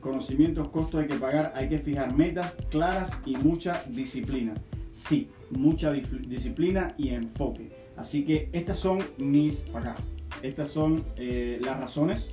conocimientos, 0.00 0.70
costos 0.70 1.02
hay 1.02 1.08
que 1.08 1.16
pagar, 1.16 1.52
hay 1.54 1.68
que 1.68 1.78
fijar 1.78 2.16
metas 2.16 2.56
claras 2.70 3.12
y 3.26 3.36
mucha 3.36 3.82
disciplina. 3.88 4.54
Sí, 4.92 5.28
mucha 5.50 5.92
disciplina 5.92 6.94
y 6.96 7.10
enfoque. 7.10 7.70
Así 7.98 8.24
que 8.24 8.48
estas 8.52 8.78
son 8.78 9.00
mis, 9.18 9.66
acá, 9.74 9.94
estas 10.42 10.68
son 10.68 10.96
eh, 11.18 11.58
las 11.62 11.78
razones 11.78 12.30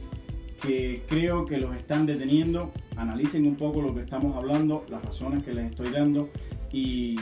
que 0.64 1.04
creo 1.08 1.46
que 1.46 1.58
los 1.58 1.76
están 1.76 2.06
deteniendo. 2.06 2.72
Analicen 2.96 3.46
un 3.46 3.56
poco 3.56 3.82
lo 3.82 3.94
que 3.94 4.02
estamos 4.02 4.36
hablando, 4.36 4.86
las 4.90 5.04
razones 5.04 5.44
que 5.44 5.54
les 5.54 5.70
estoy 5.70 5.90
dando 5.90 6.30
y 6.72 7.16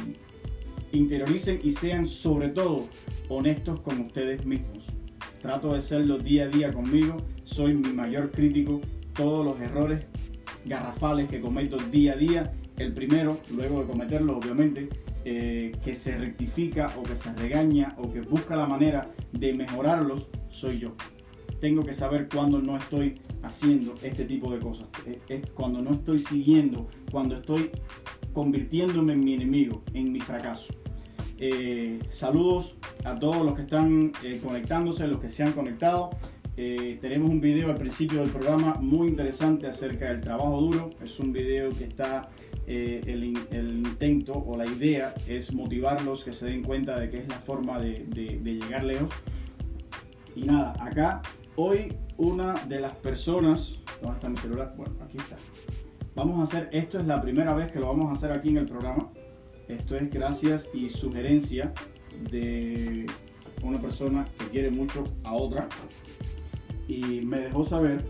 interioricen 0.92 1.60
y 1.64 1.72
sean 1.72 2.06
sobre 2.06 2.50
todo 2.50 2.88
honestos 3.30 3.80
con 3.82 4.00
ustedes 4.02 4.46
mismos. 4.46 4.88
Trato 5.42 5.74
de 5.74 5.82
serlo 5.82 6.18
día 6.20 6.46
a 6.46 6.48
día 6.48 6.72
conmigo, 6.72 7.18
soy 7.44 7.74
mi 7.74 7.92
mayor 7.94 8.32
crítico, 8.32 8.80
todos 9.16 9.44
los 9.44 9.60
errores 9.60 10.06
garrafales 10.66 11.28
que 11.28 11.42
cometo 11.42 11.78
día 11.78 12.14
a 12.14 12.16
día, 12.16 12.54
el 12.78 12.94
primero, 12.94 13.40
luego 13.56 13.82
de 13.82 13.88
cometerlo 13.88 14.38
obviamente, 14.38 14.90
eh, 15.26 15.72
que 15.84 15.96
se 15.96 16.16
rectifica 16.18 16.94
o 16.98 17.04
que 17.04 17.16
se 17.16 17.34
regaña 17.34 17.96
o 17.98 18.12
que 18.12 18.22
busca 18.22 18.56
la 18.56 18.68
manera 18.68 19.12
de 19.32 19.54
mejorarlos, 19.54 20.28
soy 20.50 20.80
yo. 20.80 20.96
Tengo 21.62 21.84
que 21.84 21.94
saber 21.94 22.28
cuando 22.28 22.60
no 22.60 22.76
estoy 22.76 23.22
haciendo 23.44 23.94
este 24.02 24.26
tipo 24.26 24.52
de 24.52 24.60
cosas, 24.60 24.88
es 25.30 25.52
cuando 25.52 25.80
no 25.80 25.94
estoy 25.94 26.18
siguiendo, 26.18 26.90
cuando 27.12 27.36
estoy 27.36 27.70
convirtiéndome 28.34 29.14
en 29.14 29.24
mi 29.24 29.36
enemigo, 29.36 29.84
en 29.94 30.12
mi 30.12 30.20
fracaso. 30.20 30.74
Eh, 31.38 32.00
saludos 32.10 32.76
a 33.04 33.20
todos 33.20 33.46
los 33.46 33.54
que 33.54 33.62
están 33.62 34.12
eh, 34.24 34.40
conectándose, 34.44 35.08
los 35.08 35.20
que 35.20 35.30
se 35.30 35.44
han 35.44 35.54
conectado. 35.54 36.10
Eh, 36.58 36.98
tenemos 37.00 37.30
un 37.30 37.40
video 37.40 37.70
al 37.70 37.78
principio 37.78 38.22
del 38.22 38.32
programa 38.32 38.76
muy 38.82 39.08
interesante 39.10 39.68
acerca 39.68 40.10
del 40.10 40.22
trabajo 40.22 40.60
duro. 40.62 40.90
Es 41.04 41.20
un 41.20 41.32
video 41.32 41.70
que 41.70 41.84
está, 41.84 42.28
el, 42.66 43.24
intento 43.24 44.34
o 44.34 44.58
la 44.58 44.66
idea 44.66 45.14
es 45.28 45.54
motivarlos 45.54 46.24
que 46.24 46.34
se 46.34 46.48
den 46.48 46.64
cuenta 46.64 47.00
de 47.00 47.10
que 47.12 47.18
es 47.20 47.28
la 47.28 47.38
forma 47.38 47.80
de 47.80 48.40
llegar 48.44 48.84
lejos. 48.84 49.10
Y 50.36 50.44
nada, 50.44 50.74
acá 50.80 51.22
hoy 51.56 51.94
una 52.18 52.54
de 52.66 52.80
las 52.80 52.96
personas, 52.96 53.80
¿dónde 54.02 54.16
está 54.16 54.30
mi 54.30 54.38
celular? 54.38 54.74
Bueno, 54.78 54.94
aquí 55.04 55.18
está. 55.18 55.38
Vamos 56.16 56.40
a 56.40 56.44
hacer, 56.44 56.70
esto 56.72 57.00
es 57.00 57.06
la 57.06 57.22
primera 57.22 57.54
vez 57.54 57.72
que 57.72 57.80
lo 57.80 57.88
vamos 57.88 58.10
a 58.10 58.14
hacer 58.14 58.32
aquí 58.32 58.50
en 58.50 58.58
el 58.58 58.66
programa. 58.66 59.10
Esto 59.68 59.96
es 59.96 60.10
gracias 60.10 60.68
y 60.74 60.90
sugerencia 60.90 61.74
de 62.30 63.06
una 63.64 63.82
persona 63.82 64.26
que 64.38 64.46
quiere 64.48 64.70
mucho 64.70 65.04
a 65.24 65.34
otra 65.34 65.68
y 66.88 67.22
me 67.22 67.40
dejó 67.40 67.64
saber 67.64 68.04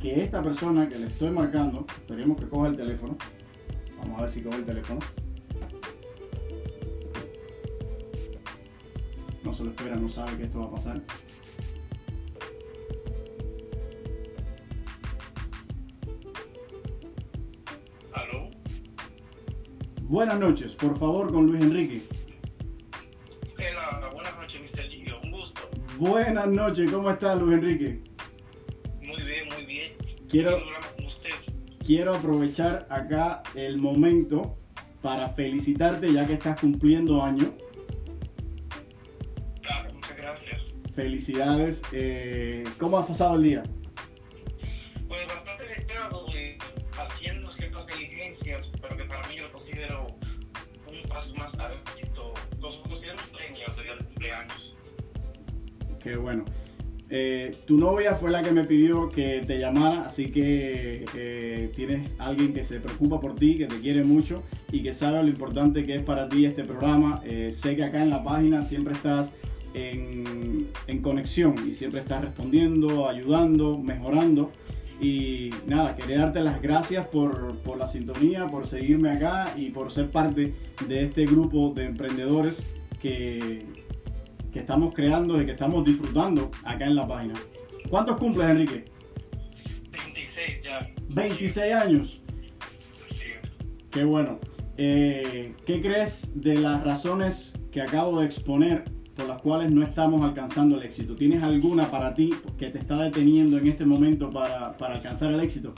que 0.00 0.22
esta 0.22 0.42
persona 0.42 0.88
que 0.88 0.98
le 0.98 1.06
estoy 1.06 1.30
marcando, 1.30 1.84
esperemos 1.88 2.40
que 2.40 2.48
coja 2.48 2.68
el 2.68 2.76
teléfono. 2.76 3.16
Vamos 3.98 4.18
a 4.18 4.22
ver 4.22 4.30
si 4.30 4.42
coge 4.42 4.56
el 4.58 4.64
teléfono. 4.64 5.00
No 9.42 9.52
se 9.54 9.64
lo 9.64 9.70
espera, 9.70 9.96
no 9.96 10.08
sabe 10.08 10.36
que 10.36 10.44
esto 10.44 10.60
va 10.60 10.66
a 10.66 10.70
pasar. 10.70 11.00
¿Aló? 18.12 18.50
Buenas 20.02 20.38
noches, 20.38 20.74
por 20.74 20.98
favor, 20.98 21.32
con 21.32 21.46
Luis 21.46 21.62
Enrique. 21.62 22.02
Hola, 23.56 24.10
buenas 24.12 24.36
noches, 24.36 24.60
Mr. 24.60 24.88
Gillo. 24.88 25.20
Un 25.22 25.30
gusto. 25.32 25.60
Buenas 25.98 26.48
noches, 26.48 26.90
¿cómo 26.90 27.10
estás, 27.10 27.40
Luis 27.40 27.54
Enrique? 27.54 28.02
Muy 29.00 29.22
bien, 29.22 29.48
muy 29.54 29.64
bien. 29.64 29.92
Quiero, 30.28 30.58
con 30.96 31.06
usted. 31.06 31.30
quiero 31.84 32.14
aprovechar 32.14 32.86
acá 32.90 33.42
el 33.54 33.78
momento 33.78 34.58
para 35.00 35.30
felicitarte 35.30 36.12
ya 36.12 36.26
que 36.26 36.34
estás 36.34 36.60
cumpliendo 36.60 37.22
año. 37.22 37.54
Felicidades. 41.00 41.80
Eh, 41.92 42.62
¿Cómo 42.78 42.98
has 42.98 43.06
pasado 43.06 43.36
el 43.36 43.42
día? 43.42 43.62
Pues 45.08 45.26
bastante 45.26 45.66
letrado, 45.66 46.26
eh, 46.34 46.58
haciendo 46.92 47.50
ciertas 47.50 47.86
diligencias, 47.86 48.70
pero 48.82 48.98
que 48.98 49.04
para 49.04 49.26
mí 49.26 49.36
yo 49.36 49.44
lo 49.44 49.52
considero 49.52 50.08
un 50.86 51.08
paso 51.08 51.34
más 51.36 51.58
al 51.58 51.72
éxito. 51.72 52.34
Lo 52.60 52.82
considero 52.82 53.16
un 53.16 53.38
premio 53.38 53.74
de 53.74 53.82
día 53.82 53.96
de 53.96 54.04
cumpleaños. 54.04 54.76
Qué 56.02 56.16
bueno. 56.16 56.44
Eh, 57.08 57.56
tu 57.66 57.78
novia 57.78 58.14
fue 58.14 58.30
la 58.30 58.42
que 58.42 58.52
me 58.52 58.64
pidió 58.64 59.08
que 59.08 59.42
te 59.44 59.58
llamara, 59.58 60.02
así 60.02 60.30
que 60.30 61.06
eh, 61.14 61.72
tienes 61.74 62.14
alguien 62.18 62.52
que 62.52 62.62
se 62.62 62.78
preocupa 62.78 63.20
por 63.20 63.34
ti, 63.34 63.56
que 63.56 63.66
te 63.66 63.80
quiere 63.80 64.04
mucho 64.04 64.44
y 64.70 64.82
que 64.82 64.92
sabe 64.92 65.22
lo 65.22 65.28
importante 65.28 65.84
que 65.84 65.96
es 65.96 66.02
para 66.02 66.28
ti 66.28 66.44
este 66.44 66.62
programa. 66.62 67.22
Eh, 67.24 67.52
sé 67.52 67.74
que 67.74 67.84
acá 67.84 68.02
en 68.02 68.10
la 68.10 68.22
página 68.22 68.62
siempre 68.62 68.92
estás 68.92 69.32
en, 69.74 70.68
en 70.86 71.02
conexión 71.02 71.56
y 71.68 71.74
siempre 71.74 72.00
estás 72.00 72.22
respondiendo, 72.22 73.08
ayudando, 73.08 73.78
mejorando. 73.78 74.52
Y 75.00 75.50
nada, 75.66 75.96
quería 75.96 76.18
darte 76.18 76.40
las 76.40 76.60
gracias 76.60 77.06
por, 77.06 77.56
por 77.58 77.78
la 77.78 77.86
sintonía, 77.86 78.46
por 78.48 78.66
seguirme 78.66 79.10
acá 79.10 79.54
y 79.56 79.70
por 79.70 79.90
ser 79.90 80.10
parte 80.10 80.54
de 80.86 81.04
este 81.04 81.24
grupo 81.24 81.72
de 81.74 81.86
emprendedores 81.86 82.62
que, 83.00 83.64
que 84.52 84.58
estamos 84.58 84.92
creando 84.94 85.40
y 85.40 85.46
que 85.46 85.52
estamos 85.52 85.84
disfrutando 85.86 86.50
acá 86.64 86.84
en 86.84 86.96
la 86.96 87.06
página. 87.06 87.34
¿Cuántos 87.88 88.18
cumples, 88.18 88.48
Enrique? 88.50 88.84
26 89.90 90.62
ya. 90.62 90.90
26 91.14 91.74
años. 91.74 92.20
Qué 93.90 94.04
bueno. 94.04 94.38
Eh, 94.76 95.54
¿Qué 95.66 95.80
crees 95.80 96.30
de 96.34 96.56
las 96.56 96.84
razones 96.84 97.54
que 97.72 97.80
acabo 97.80 98.20
de 98.20 98.26
exponer 98.26 98.84
las 99.28 99.40
cuales 99.42 99.70
no 99.70 99.82
estamos 99.82 100.24
alcanzando 100.24 100.76
el 100.76 100.82
éxito? 100.84 101.14
¿Tienes 101.16 101.42
alguna 101.42 101.90
para 101.90 102.14
ti 102.14 102.32
que 102.58 102.70
te 102.70 102.78
está 102.78 102.96
deteniendo 102.96 103.58
en 103.58 103.68
este 103.68 103.84
momento 103.84 104.30
para, 104.30 104.76
para 104.76 104.94
alcanzar 104.94 105.32
el 105.32 105.40
éxito? 105.40 105.74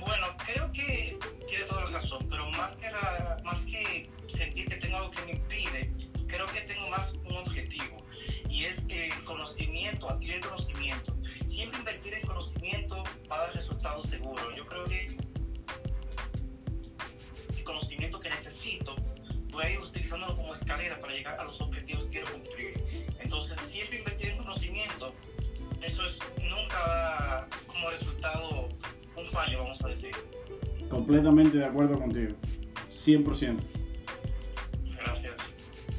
Bueno, 0.00 0.26
creo 0.46 0.70
que 0.72 1.18
tiene 1.46 1.64
toda 1.64 1.84
la 1.84 1.90
razón, 1.90 2.26
pero 2.28 2.50
más 2.52 2.74
que, 2.76 2.90
la- 2.90 3.36
más 3.44 3.60
que 3.60 4.10
sentir 4.28 4.66
que 4.66 4.76
tengo 4.76 4.96
algo 4.96 5.10
que 5.10 5.22
me 5.24 5.32
impide, 5.32 5.92
creo 6.26 6.46
que 6.46 6.60
tengo 6.62 6.88
más 6.90 7.12
un 7.24 7.36
objetivo 7.36 7.96
y 8.48 8.64
es 8.64 8.82
el 8.88 9.24
conocimiento, 9.24 10.10
adquirir 10.10 10.40
conocimiento. 10.40 11.14
Siempre 11.46 11.78
invertir 11.78 12.14
en 12.14 12.26
conocimiento 12.26 13.02
va 13.30 13.36
a 13.36 13.40
dar 13.46 13.54
resultados 13.54 14.06
seguros. 14.06 14.44
Yo 14.56 14.66
creo 14.66 14.84
que 14.84 15.16
voy 19.52 19.64
a 19.64 19.70
ir 19.70 19.78
utilizándolo 19.78 20.34
como 20.36 20.52
escalera 20.52 20.98
para 20.98 21.12
llegar 21.12 21.38
a 21.38 21.44
los 21.44 21.60
objetivos 21.60 22.04
que 22.04 22.10
quiero 22.10 22.26
cumplir. 22.32 22.74
Entonces, 23.20 23.56
siempre 23.60 23.98
invertir 23.98 24.28
en 24.30 24.38
conocimiento, 24.38 25.14
eso 25.82 26.04
es 26.06 26.18
nunca 26.38 26.78
da 26.86 27.48
como 27.66 27.90
resultado 27.90 28.68
un 29.16 29.26
fallo, 29.28 29.58
vamos 29.62 29.82
a 29.84 29.88
decir. 29.88 30.10
Completamente 30.88 31.58
de 31.58 31.64
acuerdo 31.66 31.98
contigo. 31.98 32.34
100%. 32.90 33.58
Gracias. 34.96 35.34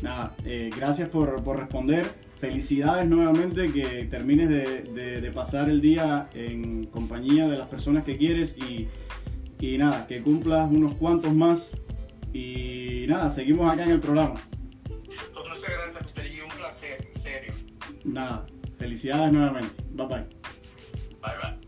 Nada, 0.01 0.35
eh, 0.45 0.69
gracias 0.75 1.09
por, 1.09 1.43
por 1.43 1.59
responder. 1.59 2.11
Felicidades 2.39 3.07
nuevamente 3.07 3.71
que 3.71 4.05
termines 4.05 4.49
de, 4.49 4.81
de- 4.81 5.21
de 5.21 5.31
pasar 5.31 5.69
el 5.69 5.79
día 5.81 6.29
en 6.33 6.85
compañía 6.87 7.47
de 7.47 7.57
las 7.57 7.67
personas 7.69 8.03
que 8.03 8.17
quieres 8.17 8.55
y, 8.57 8.87
y 9.65 9.77
nada, 9.77 10.05
que 10.07 10.21
cumplas 10.21 10.69
unos 10.69 10.93
cuantos 10.95 11.33
más. 11.33 11.71
Y 12.33 13.05
nada, 13.07 13.29
seguimos 13.29 13.71
acá 13.71 13.83
en 13.83 13.91
el 13.91 13.99
programa. 13.99 14.35
Pues 14.87 15.49
muchas 15.49 15.69
gracias, 15.69 16.17
Mr. 16.17 16.43
Un 16.43 16.57
placer, 16.57 17.07
en 17.13 17.21
serio. 17.21 17.53
Nada, 18.03 18.45
felicidades 18.77 19.31
nuevamente. 19.31 19.83
Bye 19.91 20.07
bye. 20.07 20.17
Bye, 21.21 21.37
bye. 21.41 21.63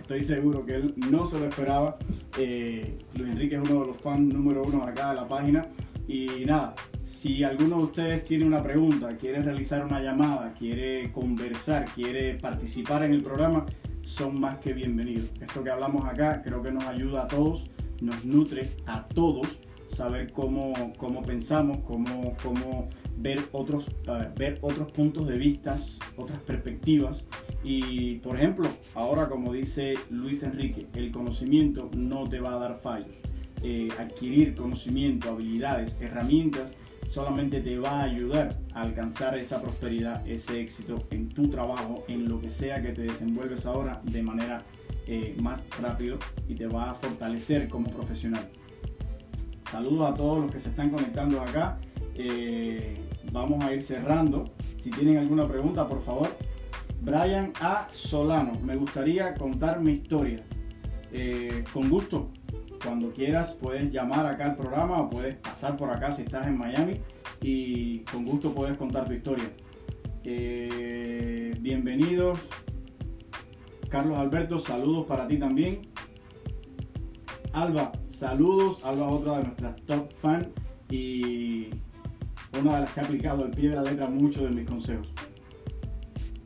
Estoy 0.00 0.22
seguro 0.22 0.64
que 0.64 0.76
él 0.76 0.94
no 0.96 1.26
se 1.26 1.38
lo 1.38 1.46
esperaba. 1.46 1.98
Eh, 2.38 2.98
Luis 3.14 3.30
Enrique 3.30 3.56
es 3.56 3.62
uno 3.62 3.80
de 3.80 3.86
los 3.88 4.00
fans 4.00 4.32
número 4.32 4.62
uno 4.62 4.84
acá 4.84 5.10
de 5.10 5.16
la 5.16 5.28
página. 5.28 5.66
Y 6.08 6.44
nada, 6.44 6.74
si 7.02 7.42
alguno 7.42 7.78
de 7.78 7.82
ustedes 7.82 8.24
tiene 8.24 8.44
una 8.44 8.62
pregunta, 8.62 9.16
quiere 9.16 9.42
realizar 9.42 9.84
una 9.84 10.00
llamada, 10.00 10.54
quiere 10.54 11.10
conversar, 11.12 11.86
quiere 11.86 12.34
participar 12.34 13.02
en 13.02 13.12
el 13.12 13.22
programa, 13.22 13.66
son 14.02 14.40
más 14.40 14.58
que 14.58 14.72
bienvenidos. 14.72 15.30
Esto 15.40 15.64
que 15.64 15.70
hablamos 15.70 16.04
acá 16.04 16.42
creo 16.42 16.62
que 16.62 16.70
nos 16.70 16.84
ayuda 16.84 17.24
a 17.24 17.26
todos, 17.26 17.68
nos 18.00 18.24
nutre 18.24 18.70
a 18.86 19.06
todos 19.08 19.58
saber 19.88 20.32
cómo, 20.32 20.92
cómo 20.96 21.22
pensamos, 21.22 21.78
cómo, 21.86 22.36
cómo 22.42 22.88
ver, 23.16 23.40
otros, 23.52 23.88
eh, 23.88 24.28
ver 24.36 24.58
otros 24.60 24.90
puntos 24.92 25.26
de 25.28 25.38
vista, 25.38 25.76
otras 26.16 26.38
perspectivas. 26.40 27.24
Y 27.62 28.16
por 28.16 28.36
ejemplo, 28.36 28.68
ahora 28.94 29.28
como 29.28 29.52
dice 29.52 29.94
Luis 30.10 30.42
Enrique, 30.42 30.86
el 30.94 31.10
conocimiento 31.10 31.90
no 31.96 32.28
te 32.28 32.40
va 32.40 32.54
a 32.54 32.58
dar 32.58 32.80
fallos. 32.80 33.16
Eh, 33.62 33.88
adquirir 33.98 34.54
conocimiento, 34.54 35.30
habilidades, 35.30 36.00
herramientas, 36.02 36.74
solamente 37.08 37.60
te 37.60 37.78
va 37.78 38.00
a 38.00 38.02
ayudar 38.04 38.56
a 38.74 38.82
alcanzar 38.82 39.36
esa 39.38 39.62
prosperidad, 39.62 40.26
ese 40.28 40.60
éxito 40.60 41.06
en 41.10 41.28
tu 41.28 41.48
trabajo, 41.48 42.04
en 42.08 42.28
lo 42.28 42.40
que 42.40 42.50
sea 42.50 42.82
que 42.82 42.92
te 42.92 43.02
desenvuelves 43.02 43.64
ahora 43.64 44.02
de 44.04 44.22
manera 44.22 44.62
eh, 45.08 45.36
más 45.40 45.64
rápido 45.80 46.18
y 46.48 46.56
te 46.56 46.66
va 46.66 46.90
a 46.90 46.94
fortalecer 46.94 47.68
como 47.68 47.88
profesional. 47.90 48.48
Saludos 49.70 50.10
a 50.10 50.14
todos 50.14 50.40
los 50.42 50.50
que 50.50 50.58
se 50.58 50.70
están 50.70 50.90
conectando 50.90 51.40
acá. 51.40 51.78
Eh, 52.16 52.96
vamos 53.30 53.64
a 53.64 53.72
ir 53.72 53.82
cerrando. 53.82 54.52
Si 54.78 54.90
tienen 54.90 55.18
alguna 55.18 55.46
pregunta, 55.46 55.86
por 55.86 56.02
favor. 56.04 56.28
Brian 57.02 57.52
A. 57.60 57.86
Solano, 57.92 58.58
me 58.64 58.74
gustaría 58.74 59.34
contar 59.34 59.80
mi 59.80 59.92
historia. 59.92 60.42
Eh, 61.12 61.62
con 61.72 61.88
gusto, 61.88 62.30
cuando 62.82 63.12
quieras 63.12 63.54
puedes 63.54 63.92
llamar 63.92 64.26
acá 64.26 64.46
al 64.46 64.56
programa 64.56 65.02
o 65.02 65.08
puedes 65.08 65.36
pasar 65.36 65.76
por 65.76 65.90
acá 65.90 66.10
si 66.10 66.22
estás 66.22 66.48
en 66.48 66.58
Miami 66.58 67.00
y 67.40 68.00
con 68.00 68.24
gusto 68.24 68.52
puedes 68.52 68.76
contar 68.76 69.06
tu 69.06 69.12
historia. 69.12 69.50
Bienvenidos. 71.60 72.40
Carlos 73.88 74.16
Alberto, 74.18 74.58
saludos 74.58 75.06
para 75.06 75.26
ti 75.26 75.38
también. 75.38 75.82
Alba, 77.52 77.92
saludos. 78.08 78.84
Alba 78.84 79.06
es 79.06 79.12
otra 79.12 79.38
de 79.38 79.44
nuestras 79.44 79.76
top 79.86 80.12
fans 80.20 80.48
y 80.90 81.68
una 82.58 82.74
de 82.76 82.80
las 82.82 82.92
que 82.92 83.00
ha 83.00 83.04
aplicado 83.04 83.44
al 83.44 83.50
pie 83.50 83.70
de 83.70 83.76
la 83.76 83.82
letra 83.82 84.08
muchos 84.08 84.44
de 84.44 84.50
mis 84.50 84.68
consejos. 84.68 85.08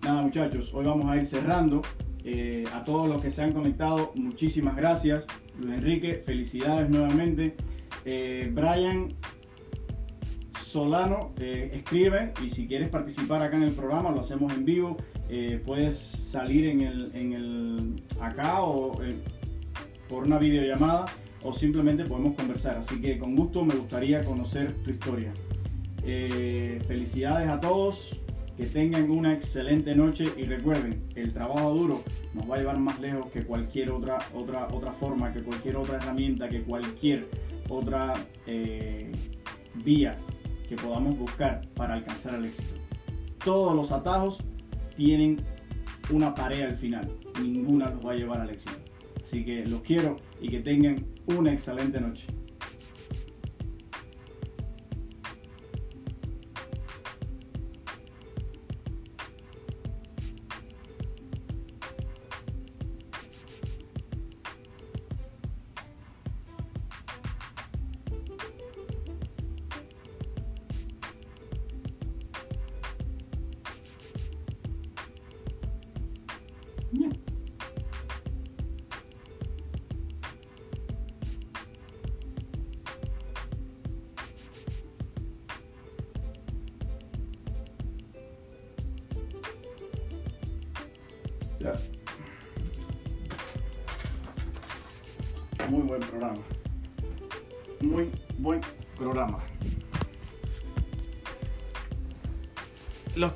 Nada 0.03 0.23
muchachos, 0.23 0.73
hoy 0.73 0.87
vamos 0.87 1.11
a 1.11 1.17
ir 1.17 1.25
cerrando. 1.25 1.83
Eh, 2.23 2.65
a 2.75 2.85
todos 2.85 3.09
los 3.09 3.23
que 3.23 3.31
se 3.31 3.43
han 3.43 3.53
conectado, 3.53 4.13
muchísimas 4.15 4.77
gracias. 4.77 5.27
Luis 5.59 5.75
Enrique, 5.75 6.23
felicidades 6.25 6.89
nuevamente. 6.91 7.57
Eh, 8.05 8.51
Brian 8.53 9.15
Solano 10.59 11.33
eh, 11.39 11.71
escribe 11.73 12.33
y 12.45 12.51
si 12.51 12.67
quieres 12.67 12.89
participar 12.89 13.43
acá 13.43 13.57
en 13.57 13.65
el 13.65 13.73
programa, 13.73 14.11
lo 14.11 14.21
hacemos 14.21 14.53
en 14.53 14.65
vivo. 14.65 14.97
Eh, 15.33 15.63
puedes 15.65 15.97
salir 15.97 16.67
en 16.67 16.81
el, 16.81 17.13
en 17.15 17.33
el 17.33 18.03
acá 18.21 18.63
o 18.63 19.01
eh, 19.01 19.15
por 20.09 20.25
una 20.25 20.41
videollamada 20.41 21.07
o 21.45 21.53
simplemente 21.53 22.05
podemos 22.05 22.35
conversar. 22.35 22.79
Así 22.79 23.01
que 23.01 23.17
con 23.17 23.37
gusto 23.37 23.65
me 23.65 23.77
gustaría 23.77 24.25
conocer 24.25 24.75
tu 24.83 24.91
historia. 24.91 25.33
Eh, 26.03 26.83
felicidades 26.89 27.49
a 27.49 27.61
todos, 27.61 28.19
que 28.57 28.67
tengan 28.67 29.09
una 29.09 29.33
excelente 29.33 29.95
noche 29.95 30.27
y 30.37 30.47
recuerden, 30.47 31.01
el 31.15 31.33
trabajo 31.33 31.75
duro 31.75 32.03
nos 32.35 32.51
va 32.51 32.57
a 32.57 32.59
llevar 32.59 32.81
más 32.81 32.99
lejos 32.99 33.27
que 33.27 33.45
cualquier 33.45 33.93
otra, 33.93 34.19
otra, 34.35 34.67
otra 34.73 34.93
forma, 34.95 35.33
que 35.33 35.45
cualquier 35.45 35.77
otra 35.77 35.99
herramienta, 35.99 36.49
que 36.49 36.63
cualquier 36.63 37.29
otra 37.69 38.15
vía 39.85 40.19
que 40.69 40.75
podamos 40.75 41.17
buscar 41.17 41.63
para 41.77 41.95
alcanzar 41.95 42.35
el 42.35 42.47
éxito. 42.47 42.75
Todos 43.45 43.77
los 43.77 43.93
atajos 43.93 44.43
tienen 45.01 45.39
una 46.11 46.35
pared 46.35 46.61
al 46.61 46.77
final. 46.77 47.11
Ninguna 47.41 47.89
los 47.89 48.05
va 48.05 48.13
a 48.13 48.17
llevar 48.17 48.43
al 48.43 48.51
éxito. 48.51 48.77
Así 49.23 49.43
que 49.47 49.65
los 49.65 49.81
quiero 49.81 50.19
y 50.43 50.51
que 50.51 50.61
tengan 50.61 51.07
una 51.25 51.55
excelente 51.55 51.99
noche. 51.99 52.27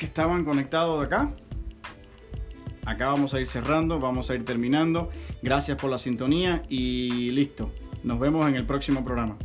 Estaban 0.05 0.45
conectados 0.45 1.05
acá, 1.05 1.35
acá 2.85 3.09
vamos 3.09 3.35
a 3.35 3.41
ir 3.41 3.47
cerrando, 3.47 3.99
vamos 3.99 4.31
a 4.31 4.35
ir 4.35 4.45
terminando. 4.45 5.11
Gracias 5.43 5.77
por 5.79 5.91
la 5.91 5.99
sintonía 5.99 6.63
y 6.69 7.31
listo. 7.31 7.71
Nos 8.03 8.19
vemos 8.19 8.49
en 8.49 8.57
el 8.57 8.67
próximo 8.67 9.05
programa. 9.05 9.37